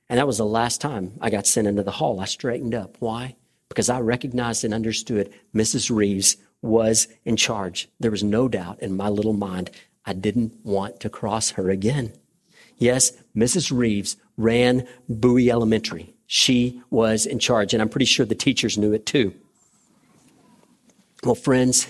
And 0.09 0.19
that 0.19 0.27
was 0.27 0.39
the 0.39 0.45
last 0.45 0.81
time 0.81 1.13
I 1.21 1.31
got 1.31 1.47
sent 1.47 1.69
into 1.69 1.83
the 1.83 1.93
hall. 1.93 2.21
I 2.21 2.25
straightened 2.25 2.75
up. 2.75 2.97
Why? 2.99 3.37
Because 3.69 3.89
I 3.89 4.01
recognized 4.01 4.65
and 4.65 4.75
understood 4.75 5.33
Mrs. 5.55 5.95
Reeves 5.95 6.37
was 6.65 7.07
in 7.25 7.37
charge. 7.37 7.89
There 8.01 8.11
was 8.11 8.25
no 8.25 8.49
doubt 8.49 8.81
in 8.81 8.97
my 8.97 9.09
little 9.09 9.35
mind 9.35 9.71
I 10.07 10.15
didn't 10.15 10.55
want 10.65 10.99
to 11.01 11.11
cross 11.11 11.51
her 11.51 11.71
again. 11.71 12.13
Yes, 12.79 13.13
Mrs. 13.37 13.71
Reeves 13.71 14.17
ran 14.37 14.87
Bowie 15.09 15.51
Elementary. 15.51 16.15
She 16.27 16.81
was 16.91 17.27
in 17.27 17.39
charge, 17.39 17.73
and 17.73 17.83
I'm 17.83 17.89
pretty 17.89 18.07
sure 18.07 18.27
the 18.27 18.35
teachers 18.35 18.79
knew 18.79 18.93
it 18.93 19.07
too. 19.07 19.35
Well, 21.23 21.35
friends, 21.35 21.87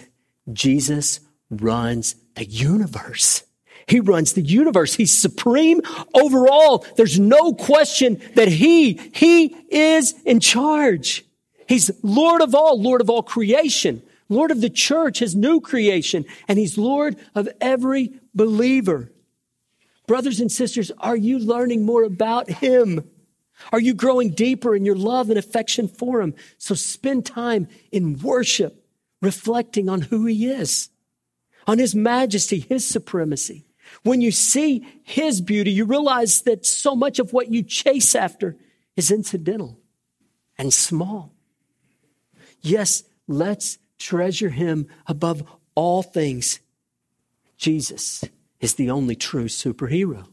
Jesus 0.52 1.20
runs 1.50 2.16
the 2.34 2.44
universe. 2.44 3.44
He 3.86 4.00
runs 4.00 4.32
the 4.32 4.42
universe. 4.42 4.94
He's 4.94 5.12
supreme 5.12 5.80
over 6.14 6.48
all. 6.48 6.84
There's 6.96 7.18
no 7.18 7.54
question 7.54 8.20
that 8.34 8.48
he, 8.48 8.94
he 9.14 9.56
is 9.70 10.14
in 10.24 10.40
charge. 10.40 11.24
He's 11.68 11.90
Lord 12.02 12.42
of 12.42 12.54
all, 12.54 12.80
Lord 12.80 13.00
of 13.00 13.08
all 13.08 13.22
creation. 13.22 14.02
Lord 14.28 14.50
of 14.50 14.60
the 14.60 14.70
church, 14.70 15.18
his 15.18 15.34
new 15.34 15.60
creation, 15.60 16.24
and 16.48 16.58
he's 16.58 16.78
Lord 16.78 17.16
of 17.34 17.48
every 17.60 18.20
believer. 18.34 19.12
Brothers 20.06 20.40
and 20.40 20.50
sisters, 20.50 20.90
are 20.98 21.16
you 21.16 21.38
learning 21.38 21.84
more 21.84 22.02
about 22.02 22.50
him? 22.50 23.08
Are 23.72 23.80
you 23.80 23.94
growing 23.94 24.30
deeper 24.30 24.74
in 24.74 24.84
your 24.84 24.96
love 24.96 25.30
and 25.30 25.38
affection 25.38 25.88
for 25.88 26.20
him? 26.20 26.34
So 26.58 26.74
spend 26.74 27.24
time 27.24 27.68
in 27.92 28.18
worship, 28.18 28.84
reflecting 29.22 29.88
on 29.88 30.02
who 30.02 30.26
he 30.26 30.46
is, 30.46 30.90
on 31.66 31.78
his 31.78 31.94
majesty, 31.94 32.60
his 32.60 32.86
supremacy. 32.86 33.64
When 34.02 34.20
you 34.20 34.32
see 34.32 34.86
his 35.02 35.40
beauty, 35.40 35.70
you 35.70 35.84
realize 35.84 36.42
that 36.42 36.66
so 36.66 36.96
much 36.96 37.18
of 37.18 37.32
what 37.32 37.50
you 37.50 37.62
chase 37.62 38.14
after 38.14 38.56
is 38.96 39.10
incidental 39.10 39.78
and 40.58 40.72
small. 40.72 41.32
Yes, 42.60 43.04
let's 43.28 43.78
treasure 43.98 44.50
him 44.50 44.86
above 45.06 45.42
all 45.74 46.02
things. 46.02 46.60
Jesus 47.56 48.24
is 48.60 48.74
the 48.74 48.90
only 48.90 49.16
true 49.16 49.46
superhero. 49.46 50.26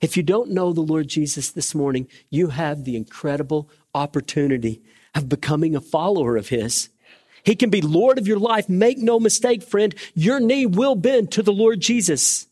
If 0.00 0.16
you 0.16 0.22
don't 0.22 0.50
know 0.50 0.72
the 0.72 0.80
Lord 0.80 1.08
Jesus 1.08 1.50
this 1.50 1.74
morning, 1.74 2.08
you 2.28 2.48
have 2.48 2.84
the 2.84 2.96
incredible 2.96 3.70
opportunity 3.94 4.82
of 5.14 5.28
becoming 5.28 5.74
a 5.74 5.80
follower 5.80 6.36
of 6.36 6.48
His. 6.48 6.90
He 7.42 7.56
can 7.56 7.70
be 7.70 7.80
Lord 7.80 8.18
of 8.18 8.26
your 8.26 8.38
life. 8.38 8.68
Make 8.68 8.98
no 8.98 9.18
mistake, 9.18 9.62
friend, 9.62 9.94
your 10.14 10.40
knee 10.40 10.66
will 10.66 10.96
bend 10.96 11.32
to 11.32 11.42
the 11.42 11.52
Lord 11.52 11.80
Jesus. 11.80 12.45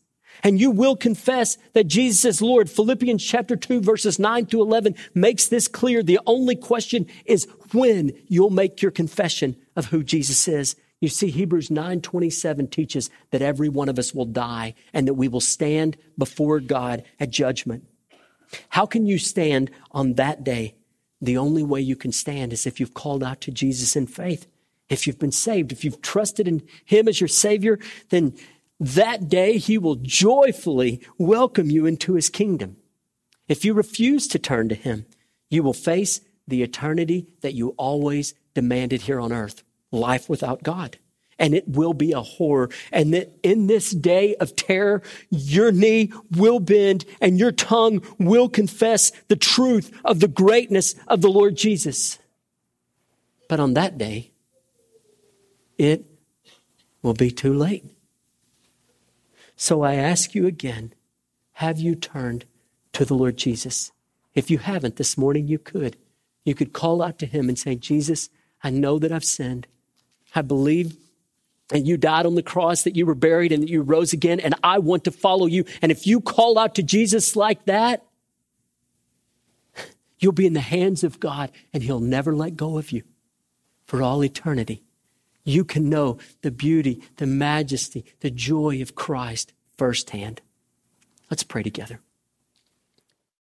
And 0.45 0.59
you 0.59 0.69
will 0.69 0.95
confess 0.95 1.57
that 1.73 1.87
Jesus 1.87 2.23
is 2.23 2.39
Lord. 2.39 2.69
Philippians 2.69 3.25
chapter 3.25 3.55
2 3.55 3.81
verses 3.81 4.19
9 4.19 4.45
to 4.45 4.61
11 4.61 4.95
makes 5.15 5.47
this 5.47 5.67
clear. 5.67 6.03
The 6.03 6.19
only 6.27 6.55
question 6.55 7.07
is 7.25 7.47
when 7.73 8.13
you'll 8.27 8.51
make 8.51 8.79
your 8.79 8.91
confession 8.91 9.55
of 9.75 9.87
who 9.87 10.03
Jesus 10.03 10.47
is. 10.47 10.75
You 11.01 11.09
see, 11.09 11.31
Hebrews 11.31 11.69
9:27 11.69 12.69
teaches 12.69 13.09
that 13.31 13.41
every 13.41 13.69
one 13.69 13.89
of 13.89 13.97
us 13.97 14.13
will 14.13 14.25
die 14.25 14.75
and 14.93 15.07
that 15.07 15.15
we 15.15 15.27
will 15.27 15.41
stand 15.41 15.97
before 16.15 16.59
God 16.59 17.03
at 17.19 17.31
judgment. 17.31 17.83
How 18.69 18.85
can 18.85 19.07
you 19.07 19.17
stand 19.17 19.71
on 19.89 20.13
that 20.13 20.43
day? 20.43 20.75
The 21.19 21.37
only 21.37 21.63
way 21.63 21.81
you 21.81 21.95
can 21.95 22.11
stand 22.11 22.53
is 22.53 22.67
if 22.67 22.79
you've 22.79 22.93
called 22.93 23.23
out 23.23 23.41
to 23.41 23.51
Jesus 23.51 23.95
in 23.95 24.05
faith. 24.05 24.45
If 24.89 25.07
you've 25.07 25.17
been 25.17 25.31
saved, 25.31 25.71
if 25.71 25.83
you've 25.83 26.03
trusted 26.03 26.47
in 26.47 26.61
Him 26.85 27.07
as 27.07 27.19
your 27.19 27.27
Savior, 27.27 27.79
then 28.09 28.35
that 28.79 29.29
day 29.29 29.57
He 29.57 29.77
will 29.77 29.95
joyfully 29.95 31.01
welcome 31.17 31.69
you 31.69 31.85
into 31.85 32.13
His 32.13 32.29
kingdom. 32.29 32.77
If 33.47 33.63
you 33.63 33.73
refuse 33.73 34.27
to 34.29 34.39
turn 34.39 34.69
to 34.69 34.75
Him, 34.75 35.05
you 35.49 35.63
will 35.63 35.73
face 35.73 36.21
the 36.47 36.63
eternity 36.63 37.27
that 37.41 37.53
you 37.53 37.69
always 37.77 38.33
demanded 38.53 39.03
here 39.03 39.19
on 39.19 39.31
earth 39.31 39.63
life 39.91 40.29
without 40.29 40.63
God. 40.63 40.97
And 41.37 41.53
it 41.53 41.67
will 41.67 41.93
be 41.93 42.13
a 42.13 42.21
horror. 42.21 42.69
And 42.91 43.13
that 43.13 43.37
in 43.43 43.67
this 43.67 43.91
day 43.91 44.35
of 44.35 44.55
terror, 44.55 45.01
your 45.29 45.71
knee 45.71 46.13
will 46.31 46.59
bend 46.59 47.03
and 47.19 47.37
your 47.37 47.51
tongue 47.51 48.01
will 48.17 48.47
confess 48.47 49.11
the 49.27 49.35
truth 49.35 49.91
of 50.05 50.21
the 50.21 50.29
greatness 50.29 50.95
of 51.07 51.21
the 51.21 51.29
Lord 51.29 51.57
Jesus. 51.57 52.19
But 53.49 53.59
on 53.59 53.73
that 53.73 53.97
day, 53.97 54.31
it 55.77 56.05
will 57.01 57.13
be 57.13 57.31
too 57.31 57.53
late. 57.53 57.85
So 59.55 59.83
I 59.83 59.95
ask 59.95 60.35
you 60.35 60.47
again, 60.47 60.93
have 61.53 61.79
you 61.79 61.95
turned 61.95 62.45
to 62.93 63.05
the 63.05 63.13
Lord 63.13 63.37
Jesus? 63.37 63.91
If 64.33 64.51
you 64.51 64.57
haven't 64.57 64.97
this 64.97 65.17
morning, 65.17 65.47
you 65.47 65.57
could. 65.57 65.97
You 66.43 66.53
could 66.55 66.73
call 66.73 67.01
out 67.01 67.17
to 67.19 67.25
him 67.25 67.49
and 67.49 67.57
say, 67.57 67.75
Jesus, 67.75 68.29
I 68.63 68.69
know 68.69 68.99
that 68.99 69.11
I've 69.11 69.23
sinned. 69.23 69.67
I 70.33 70.41
believe 70.41 70.97
and 71.71 71.87
you 71.87 71.97
died 71.97 72.25
on 72.25 72.35
the 72.35 72.43
cross, 72.43 72.83
that 72.83 72.95
you 72.95 73.05
were 73.05 73.15
buried 73.15 73.51
and 73.51 73.63
that 73.63 73.69
you 73.69 73.81
rose 73.81 74.13
again, 74.13 74.39
and 74.39 74.53
I 74.63 74.79
want 74.79 75.05
to 75.05 75.11
follow 75.11 75.47
you. 75.47 75.65
And 75.81 75.91
if 75.91 76.05
you 76.05 76.21
call 76.21 76.59
out 76.59 76.75
to 76.75 76.83
Jesus 76.83 77.35
like 77.35 77.65
that, 77.65 78.05
you'll 80.19 80.31
be 80.31 80.45
in 80.45 80.53
the 80.53 80.59
hands 80.59 81.03
of 81.03 81.19
God 81.19 81.51
and 81.73 81.81
He'll 81.81 81.99
never 81.99 82.35
let 82.35 82.55
go 82.55 82.77
of 82.77 82.91
you 82.91 83.03
for 83.85 84.01
all 84.01 84.23
eternity. 84.23 84.83
You 85.45 85.63
can 85.63 85.89
know 85.89 86.17
the 86.41 86.51
beauty, 86.51 87.01
the 87.17 87.27
majesty, 87.27 88.03
the 88.19 88.31
joy 88.31 88.81
of 88.81 88.95
Christ 88.95 89.53
firsthand. 89.77 90.41
Let's 91.29 91.43
pray 91.43 91.63
together. 91.63 92.01